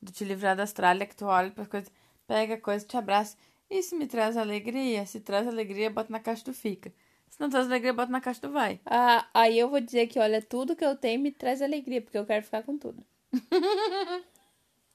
do 0.00 0.12
Te 0.12 0.24
Livrar 0.24 0.54
da 0.54 0.62
Austrália, 0.62 1.06
que 1.06 1.16
tu 1.16 1.24
olha 1.24 1.50
para 1.50 1.66
coisas, 1.66 1.90
pega 2.26 2.54
a 2.54 2.60
coisa, 2.60 2.84
te 2.86 2.96
abraça. 2.96 3.36
Isso 3.70 3.96
me 3.96 4.06
traz 4.06 4.36
alegria. 4.36 5.04
Se 5.06 5.18
traz 5.20 5.48
alegria, 5.48 5.90
bota 5.90 6.12
na 6.12 6.20
caixa 6.20 6.44
do 6.44 6.52
fica. 6.52 6.92
Se 7.30 7.40
não 7.40 7.48
traz 7.50 7.66
alegria, 7.66 7.92
bota 7.92 8.12
na 8.12 8.20
caixa 8.20 8.40
do 8.42 8.52
vai. 8.52 8.78
Ah, 8.86 9.26
aí 9.34 9.58
eu 9.58 9.68
vou 9.68 9.80
dizer 9.80 10.06
que, 10.06 10.20
olha, 10.20 10.40
tudo 10.40 10.76
que 10.76 10.84
eu 10.84 10.94
tenho 10.94 11.20
me 11.20 11.32
traz 11.32 11.60
alegria, 11.62 12.00
porque 12.00 12.16
eu 12.18 12.26
quero 12.26 12.44
ficar 12.44 12.62
com 12.62 12.78
tudo. 12.78 13.02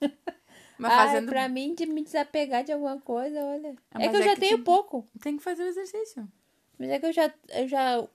Mas 0.78 0.94
fazendo. 0.94 1.28
pra 1.30 1.50
mim, 1.50 1.76
de 1.76 1.86
me 1.86 2.04
desapegar 2.04 2.64
de 2.64 2.72
alguma 2.72 3.00
coisa, 3.02 3.44
olha. 3.44 3.76
Ah, 3.92 4.02
é 4.02 4.08
que 4.08 4.16
eu 4.16 4.22
é 4.22 4.24
já 4.24 4.34
que 4.36 4.40
tenho 4.40 4.56
tem- 4.58 4.64
pouco. 4.64 5.06
Tem 5.22 5.36
que 5.38 5.44
fazer 5.44 5.64
o 5.64 5.68
exercício. 5.68 6.26
Mas 6.78 6.90
é 6.90 7.00
que 7.00 7.06
eu 7.06 7.12
já, 7.14 7.34
eu 7.50 7.68
já. 7.68 8.08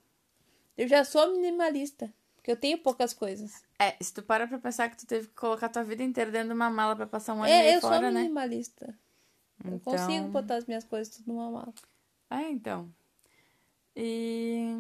Eu 0.77 0.89
já 0.89 1.05
sou 1.05 1.31
minimalista. 1.33 2.13
Porque 2.37 2.51
eu 2.51 2.57
tenho 2.57 2.79
poucas 2.79 3.13
coisas. 3.15 3.63
É, 3.79 3.97
se 4.03 4.13
tu 4.13 4.23
para 4.23 4.47
pra 4.47 4.59
pensar 4.59 4.89
que 4.91 4.97
tu 4.99 5.07
teve 5.07 5.29
que 5.29 5.35
colocar 5.35 5.69
tua 5.69 5.83
vida 5.85 6.03
inteira 6.03 6.31
dentro 6.31 6.49
de 6.49 6.55
uma 6.55 6.69
mala 6.71 6.95
pra 6.97 7.07
passar 7.07 7.33
um 7.35 7.39
ano 7.43 7.49
e 7.49 7.53
É, 7.53 7.63
meio 7.63 7.75
eu 7.77 7.81
fora, 7.81 8.01
sou 8.01 8.11
né? 8.11 8.21
minimalista. 8.23 8.95
Eu 9.65 9.75
Então- 9.77 9.93
consigo 9.93 10.29
botar 10.29 10.57
as 10.57 10.67
minhas 10.67 10.85
coisas 10.85 11.15
tudo 11.15 11.33
numa 11.33 11.51
mala. 11.51 11.73
Ah, 12.29 12.43
então. 12.43 12.91
E 13.97 14.77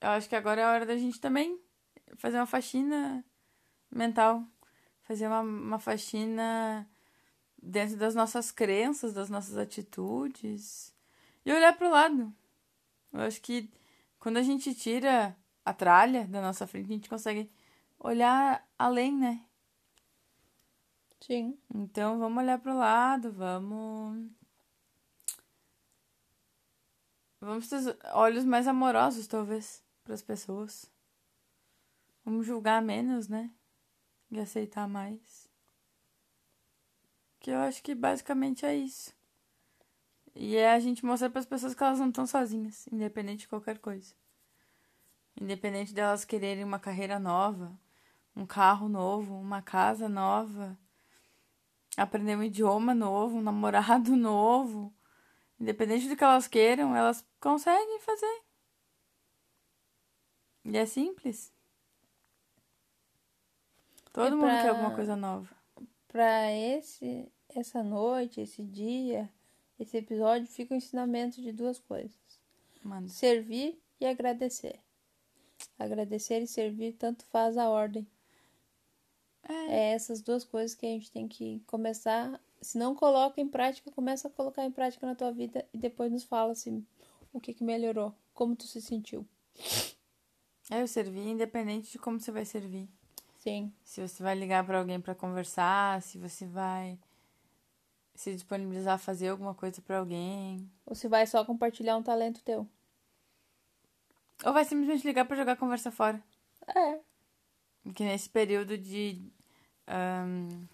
eu 0.00 0.08
acho 0.10 0.28
que 0.28 0.36
agora 0.36 0.60
é 0.60 0.64
a 0.64 0.72
hora 0.72 0.84
da 0.86 0.96
gente 0.96 1.20
também 1.20 1.58
fazer 2.16 2.36
uma 2.38 2.46
faxina 2.46 3.24
mental. 3.90 4.44
Fazer 5.10 5.26
uma, 5.26 5.40
uma 5.40 5.78
faxina 5.80 6.88
dentro 7.60 7.96
das 7.96 8.14
nossas 8.14 8.52
crenças, 8.52 9.12
das 9.12 9.28
nossas 9.28 9.56
atitudes. 9.56 10.94
E 11.44 11.52
olhar 11.52 11.76
pro 11.76 11.90
lado. 11.90 12.32
Eu 13.12 13.22
acho 13.22 13.40
que 13.40 13.68
quando 14.20 14.36
a 14.36 14.42
gente 14.44 14.72
tira 14.72 15.36
a 15.64 15.74
tralha 15.74 16.28
da 16.28 16.40
nossa 16.40 16.64
frente, 16.64 16.84
a 16.84 16.94
gente 16.94 17.08
consegue 17.08 17.50
olhar 17.98 18.64
além, 18.78 19.12
né? 19.12 19.44
Sim. 21.20 21.58
Então 21.74 22.20
vamos 22.20 22.40
olhar 22.40 22.60
pro 22.60 22.78
lado, 22.78 23.32
vamos. 23.32 24.30
Vamos 27.40 27.68
ter 27.68 27.78
os 27.78 27.96
olhos 28.12 28.44
mais 28.44 28.68
amorosos, 28.68 29.26
talvez, 29.26 29.82
para 30.04 30.14
as 30.14 30.22
pessoas. 30.22 30.88
Vamos 32.24 32.46
julgar 32.46 32.80
menos, 32.80 33.26
né? 33.26 33.50
E 34.30 34.38
aceitar 34.38 34.88
mais. 34.88 35.48
Que 37.40 37.50
eu 37.50 37.58
acho 37.58 37.82
que 37.82 37.94
basicamente 37.94 38.64
é 38.64 38.74
isso. 38.74 39.14
E 40.34 40.56
é 40.56 40.72
a 40.72 40.78
gente 40.78 41.04
mostrar 41.04 41.30
para 41.30 41.40
as 41.40 41.46
pessoas 41.46 41.74
que 41.74 41.82
elas 41.82 41.98
não 41.98 42.08
estão 42.08 42.26
sozinhas, 42.26 42.86
independente 42.92 43.40
de 43.40 43.48
qualquer 43.48 43.78
coisa. 43.78 44.14
Independente 45.40 45.92
delas 45.92 46.24
quererem 46.24 46.64
uma 46.64 46.78
carreira 46.78 47.18
nova, 47.18 47.76
um 48.36 48.46
carro 48.46 48.88
novo, 48.88 49.34
uma 49.34 49.62
casa 49.62 50.08
nova 50.08 50.78
aprender 51.96 52.36
um 52.36 52.42
idioma 52.42 52.94
novo, 52.94 53.38
um 53.38 53.42
namorado 53.42 54.14
novo. 54.16 54.94
Independente 55.58 56.08
do 56.08 56.16
que 56.16 56.24
elas 56.24 56.48
queiram, 56.48 56.96
elas 56.96 57.26
conseguem 57.38 58.00
fazer. 58.00 58.42
E 60.64 60.76
é 60.76 60.86
simples. 60.86 61.52
Todo 64.24 64.32
É 64.34 64.36
mundo 64.36 64.40
pra- 64.50 64.62
quer 64.62 64.68
alguma 64.68 64.94
coisa 64.94 65.16
nova. 65.16 65.48
Pra 66.08 66.52
esse, 66.52 67.30
essa 67.48 67.82
noite, 67.82 68.40
esse 68.40 68.62
dia, 68.62 69.28
esse 69.78 69.96
episódio, 69.96 70.46
fica 70.48 70.74
o 70.74 70.76
ensinamento 70.76 71.40
de 71.40 71.52
duas 71.52 71.78
coisas: 71.78 72.18
Mano, 72.82 73.08
servir 73.08 73.80
e 74.00 74.06
agradecer. 74.06 74.78
Agradecer 75.78 76.40
e 76.42 76.46
servir 76.46 76.92
tanto 76.94 77.24
faz 77.26 77.56
a 77.56 77.68
ordem. 77.68 78.06
é, 79.48 79.52
É 79.74 79.92
essas 79.92 80.20
duas 80.20 80.44
coisas 80.44 80.74
que 80.74 80.86
a 80.86 80.88
gente 80.88 81.10
tem 81.10 81.28
que 81.28 81.60
começar. 81.66 82.40
Se 82.60 82.76
não 82.76 82.94
coloca 82.94 83.40
em 83.40 83.48
prática, 83.48 83.90
começa 83.90 84.28
a 84.28 84.30
colocar 84.30 84.64
em 84.64 84.70
prática 84.70 85.06
na 85.06 85.14
tua 85.14 85.30
vida 85.32 85.66
e 85.72 85.78
depois 85.78 86.10
nos 86.12 86.24
fala 86.24 86.52
assim, 86.52 86.84
o 87.32 87.40
que, 87.40 87.54
que 87.54 87.64
melhorou, 87.64 88.14
como 88.34 88.54
tu 88.56 88.64
se 88.64 88.82
sentiu. 88.82 89.26
é 90.70 90.82
eu 90.82 90.86
servir 90.88 91.26
independente 91.26 91.90
de 91.92 91.98
como 91.98 92.20
você 92.20 92.30
vai 92.30 92.44
servir. 92.44 92.88
Sim, 93.40 93.72
Se 93.82 94.06
você 94.06 94.22
vai 94.22 94.34
ligar 94.34 94.64
para 94.66 94.78
alguém 94.78 95.00
para 95.00 95.14
conversar, 95.14 96.02
se 96.02 96.18
você 96.18 96.46
vai 96.46 96.98
se 98.14 98.34
disponibilizar 98.34 98.94
a 98.94 98.98
fazer 98.98 99.28
alguma 99.28 99.54
coisa 99.54 99.80
para 99.80 99.98
alguém, 99.98 100.70
ou 100.84 100.94
se 100.94 101.08
vai 101.08 101.26
só 101.26 101.42
compartilhar 101.42 101.96
um 101.96 102.02
talento 102.02 102.42
teu. 102.44 102.68
ou 104.44 104.52
vai 104.52 104.64
simplesmente 104.64 105.06
ligar 105.06 105.24
para 105.24 105.36
jogar 105.36 105.52
a 105.52 105.56
conversa 105.56 105.90
fora. 105.90 106.22
É, 106.76 107.00
Que 107.94 108.04
nesse 108.04 108.28
período 108.28 108.76
de. 108.76 109.22
ahn, 109.86 110.66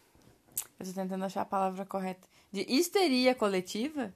eu 0.80 0.86
tô 0.86 0.92
tentando 0.92 1.24
achar 1.24 1.42
a 1.42 1.44
palavra 1.44 1.86
correta. 1.86 2.26
De 2.52 2.62
histeria 2.62 3.32
coletiva. 3.34 4.12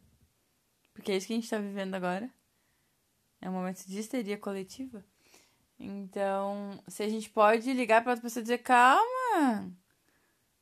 Porque 0.92 1.12
é 1.12 1.16
isso 1.16 1.28
que 1.28 1.32
a 1.34 1.36
gente 1.36 1.48
tá 1.48 1.58
vivendo 1.58 1.94
agora. 1.94 2.28
É 3.40 3.48
um 3.48 3.52
momento 3.52 3.84
de 3.86 3.98
histeria 3.98 4.36
coletiva. 4.36 5.04
Então, 5.82 6.78
se 6.86 7.02
a 7.02 7.08
gente 7.08 7.30
pode 7.30 7.72
ligar 7.72 8.02
pra 8.02 8.12
outra 8.12 8.22
pessoa 8.22 8.42
e 8.42 8.44
dizer: 8.44 8.58
calma, 8.58 9.72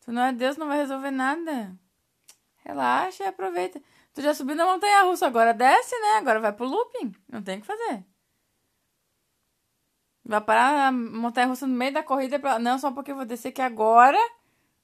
tu 0.01 0.13
não 0.13 0.23
é 0.23 0.33
Deus, 0.33 0.57
não 0.57 0.69
vai 0.69 0.79
resolver 0.79 1.11
nada. 1.11 1.77
Relaxa 2.65 3.25
e 3.25 3.27
aproveita. 3.27 3.83
Tu 4.15 4.23
já 4.23 4.33
subiu 4.33 4.55
na 4.55 4.65
montanha 4.65 5.03
russa, 5.03 5.27
agora 5.27 5.53
desce, 5.53 5.99
né? 5.99 6.19
Agora 6.19 6.39
vai 6.39 6.53
pro 6.53 6.67
looping. 6.67 7.13
Não 7.29 7.43
tem 7.43 7.59
o 7.59 7.61
que 7.61 7.67
fazer. 7.67 8.05
Vai 10.25 10.41
parar 10.41 10.89
a 10.89 10.93
montanha 10.93 11.49
russa 11.49 11.67
no 11.67 11.75
meio 11.75 11.93
da 11.93 12.03
corrida. 12.03 12.39
Pra... 12.39 12.59
Não, 12.61 12.79
só 12.79 12.93
porque 12.93 13.11
eu 13.11 13.17
vou 13.17 13.25
descer 13.25 13.49
aqui 13.49 13.63
agora, 13.63 14.19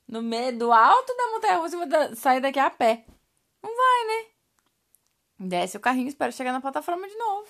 no 0.09 0.21
meio 0.21 0.59
do 0.59 0.73
alto 0.73 1.17
da 1.17 1.31
montanha 1.31 1.59
russa, 1.59 1.77
e 1.77 1.87
vou 1.87 2.17
sair 2.17 2.41
daqui 2.41 2.59
a 2.59 2.71
pé. 2.71 3.05
Não 3.63 3.71
vai, 3.71 4.07
né? 4.07 4.31
Desce 5.39 5.77
o 5.77 5.81
carrinho, 5.81 6.09
espera 6.09 6.33
chegar 6.33 6.53
na 6.53 6.61
plataforma 6.61 7.07
de 7.07 7.17
novo. 7.17 7.49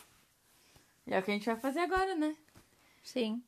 E 1.07 1.15
é 1.15 1.19
o 1.19 1.23
que 1.23 1.31
a 1.31 1.35
gente 1.35 1.47
vai 1.47 1.57
fazer 1.57 1.81
agora, 1.81 2.15
né? 2.15 2.35
Sim. 3.05 3.41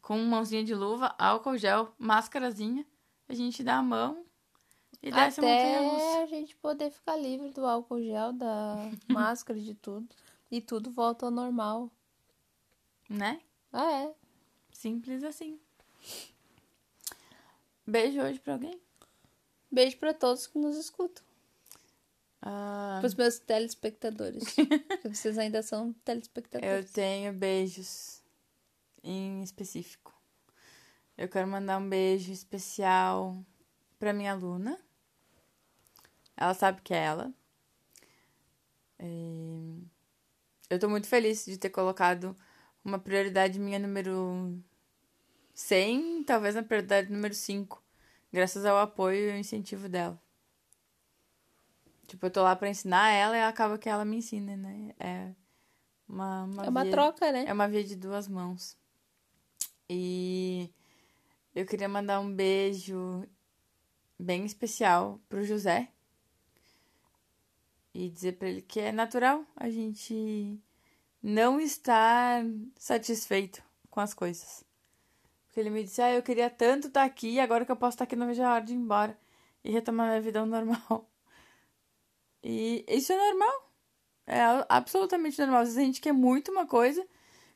Com 0.00 0.18
mãozinha 0.18 0.62
de 0.62 0.74
luva, 0.74 1.14
álcool 1.18 1.56
gel, 1.56 1.92
máscarazinha. 1.98 2.86
A 3.28 3.34
gente 3.34 3.64
dá 3.64 3.78
a 3.78 3.82
mão 3.82 4.24
e 5.02 5.10
desce 5.10 5.40
Até 5.40 5.80
russa. 5.80 6.22
a 6.22 6.26
gente 6.26 6.54
poder 6.56 6.90
ficar 6.90 7.16
livre 7.16 7.50
do 7.50 7.66
álcool 7.66 8.00
gel, 8.00 8.32
da 8.32 8.76
máscara, 9.08 9.58
de 9.58 9.74
tudo. 9.74 10.06
E 10.48 10.60
tudo 10.60 10.92
volta 10.92 11.26
ao 11.26 11.32
normal. 11.32 11.90
Né? 13.10 13.40
Ah, 13.72 13.90
é. 13.90 14.14
Simples 14.70 15.24
assim. 15.24 15.58
Beijo 17.84 18.20
hoje 18.20 18.38
pra 18.38 18.52
alguém. 18.52 18.80
Beijo 19.70 19.96
pra 19.96 20.14
todos 20.14 20.46
que 20.46 20.58
nos 20.58 20.76
escutam. 20.76 21.25
Ah, 22.48 22.98
Pros 23.00 23.14
meus 23.16 23.40
telespectadores. 23.40 24.44
vocês 25.04 25.36
ainda 25.36 25.62
são 25.62 25.88
eu 25.88 25.94
telespectadores. 26.04 26.92
tenho 26.92 27.32
beijos 27.32 28.22
em 29.02 29.42
específico. 29.42 30.14
Eu 31.18 31.28
quero 31.28 31.48
mandar 31.48 31.78
um 31.78 31.88
beijo 31.88 32.30
especial 32.30 33.44
pra 33.98 34.12
minha 34.12 34.30
aluna. 34.30 34.78
Ela 36.36 36.54
sabe 36.54 36.82
que 36.82 36.94
é 36.94 36.98
ela. 36.98 37.34
E 39.00 39.82
Eu 40.70 40.78
tô 40.78 40.88
muito 40.88 41.08
feliz 41.08 41.44
de 41.44 41.58
ter 41.58 41.70
colocado 41.70 42.36
uma 42.84 42.98
prioridade 42.98 43.58
minha 43.58 43.78
número 43.80 44.56
100, 45.52 46.22
talvez 46.22 46.54
na 46.54 46.62
prioridade 46.62 47.10
número 47.10 47.34
5, 47.34 47.82
graças 48.32 48.64
ao 48.64 48.78
apoio 48.78 49.28
e 49.28 49.32
ao 49.32 49.38
incentivo 49.38 49.88
dela. 49.88 50.20
Tipo, 52.06 52.26
eu 52.26 52.30
tô 52.30 52.42
lá 52.42 52.54
pra 52.54 52.68
ensinar 52.68 53.10
ela 53.10 53.36
e 53.36 53.42
acaba 53.42 53.78
que 53.78 53.88
ela 53.88 54.04
me 54.04 54.16
ensina, 54.18 54.56
né? 54.56 54.94
É 54.98 55.32
uma, 56.08 56.44
uma 56.44 56.64
É 56.64 56.68
uma 56.68 56.82
via- 56.82 56.90
troca, 56.92 57.32
né? 57.32 57.44
É 57.46 57.52
uma 57.52 57.68
via 57.68 57.82
de 57.82 57.96
duas 57.96 58.28
mãos. 58.28 58.76
E 59.88 60.70
eu 61.54 61.66
queria 61.66 61.88
mandar 61.88 62.20
um 62.20 62.32
beijo 62.32 63.24
bem 64.18 64.44
especial 64.44 65.20
pro 65.28 65.44
José. 65.44 65.88
E 67.94 68.10
dizer 68.10 68.32
pra 68.32 68.48
ele 68.48 68.60
que 68.62 68.78
é 68.78 68.92
natural 68.92 69.44
a 69.56 69.70
gente 69.70 70.60
não 71.22 71.58
estar 71.58 72.44
satisfeito 72.78 73.62
com 73.90 74.00
as 74.00 74.12
coisas. 74.12 74.62
Porque 75.46 75.58
ele 75.60 75.70
me 75.70 75.82
disse: 75.82 76.02
Ah, 76.02 76.12
eu 76.12 76.22
queria 76.22 76.50
tanto 76.50 76.88
estar 76.88 77.04
aqui, 77.04 77.40
agora 77.40 77.64
que 77.64 77.72
eu 77.72 77.76
posso 77.76 77.94
estar 77.94 78.04
aqui, 78.04 78.14
não 78.14 78.26
vejo 78.26 78.42
a 78.42 78.52
hora 78.54 78.64
de 78.64 78.74
ir 78.74 78.76
embora 78.76 79.18
e 79.64 79.70
retomar 79.72 80.08
minha 80.08 80.20
vida 80.20 80.38
ao 80.40 80.46
normal. 80.46 81.08
E 82.48 82.84
isso 82.86 83.12
é 83.12 83.16
normal. 83.16 83.72
É 84.24 84.40
absolutamente 84.68 85.36
normal. 85.40 85.62
Às 85.62 85.68
vezes 85.70 85.82
a 85.82 85.84
gente 85.84 86.00
quer 86.00 86.12
muito 86.12 86.52
uma 86.52 86.64
coisa, 86.64 87.04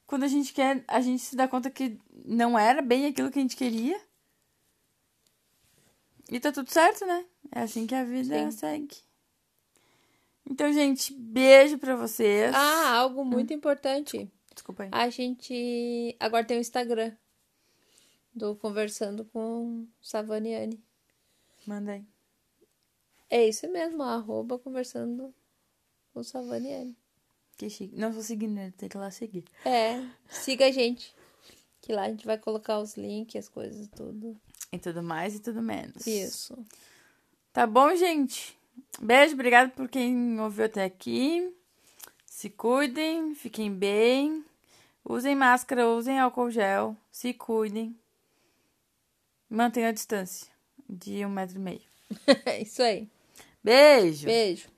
quando 0.05 0.25
a 0.25 0.29
gente 0.29 0.53
quer, 0.53 0.85
a 0.89 1.01
gente 1.01 1.23
se 1.23 1.37
dá 1.37 1.47
conta 1.47 1.71
que 1.71 1.97
não 2.25 2.59
era 2.59 2.83
bem 2.83 3.07
aquilo 3.07 3.31
que 3.31 3.39
a 3.39 3.43
gente 3.43 3.57
queria. 3.57 4.01
E 6.29 6.41
tá 6.41 6.51
tudo 6.51 6.69
certo, 6.71 7.07
né? 7.07 7.25
É 7.53 7.61
assim 7.61 7.87
que 7.87 7.95
a 7.95 8.03
vida 8.03 8.51
Sim. 8.51 8.59
segue. 8.59 8.97
Então, 10.49 10.73
gente, 10.73 11.15
beijo 11.15 11.79
pra 11.79 11.95
vocês. 11.95 12.53
Ah, 12.53 12.97
algo 12.97 13.25
muito 13.25 13.55
importante. 13.55 14.29
Desculpa 14.53 14.85
aí. 14.85 14.89
A 14.91 15.09
gente 15.09 16.17
agora 16.19 16.45
tem 16.45 16.59
o 16.59 16.61
Instagram 16.61 17.13
do 18.35 18.57
Conversando 18.57 19.25
com 19.27 19.87
Savaniane. 20.01 20.83
Manda 21.65 21.93
aí. 21.93 22.10
É 23.31 23.47
isso 23.47 23.71
mesmo, 23.71 24.03
arroba 24.03 24.59
Conversando 24.59 25.33
com 26.13 26.23
Savaniane. 26.23 26.97
Que 27.57 27.71
chique. 27.71 27.95
Não 27.97 28.13
tô 28.13 28.21
seguindo 28.23 28.59
ele, 28.59 28.73
tem 28.73 28.89
que 28.89 28.97
ir 28.97 29.01
lá 29.01 29.11
seguir. 29.11 29.45
É, 29.65 30.05
siga 30.29 30.67
a 30.67 30.71
gente. 30.71 31.15
Que 31.81 31.93
lá 31.93 32.03
a 32.03 32.09
gente 32.09 32.27
vai 32.27 32.37
colocar 32.37 32.81
os 32.81 32.97
links, 32.97 33.37
as 33.37 33.49
coisas, 33.49 33.87
tudo. 33.89 34.37
E 34.73 34.79
tudo 34.79 35.03
mais 35.03 35.37
e 35.37 35.41
tudo 35.41 35.63
menos. 35.63 36.07
Isso. 36.07 36.59
Tá 37.53 37.67
bom, 37.67 37.95
gente? 37.95 38.59
Beijo, 39.01 39.35
obrigado 39.35 39.71
por 39.71 39.89
quem 39.89 40.41
ouviu 40.41 40.65
até 40.65 40.85
aqui. 40.85 41.55
Se 42.27 42.51
cuidem, 42.51 43.35
fiquem 43.35 43.73
bem. 43.73 44.45
Usem 45.05 45.35
máscara, 45.35 45.89
usem 45.89 46.19
álcool 46.19 46.51
gel. 46.51 46.97
Se 47.11 47.33
cuidem. 47.33 47.97
Mantenham 49.49 49.89
a 49.89 49.93
distância 49.93 50.47
de 50.89 51.25
um 51.25 51.31
metro 51.31 51.57
e 51.57 51.61
meio. 51.61 51.83
É 52.47 52.63
isso 52.63 52.83
aí. 52.83 53.09
Beijo! 53.63 54.27
Beijo. 54.27 54.69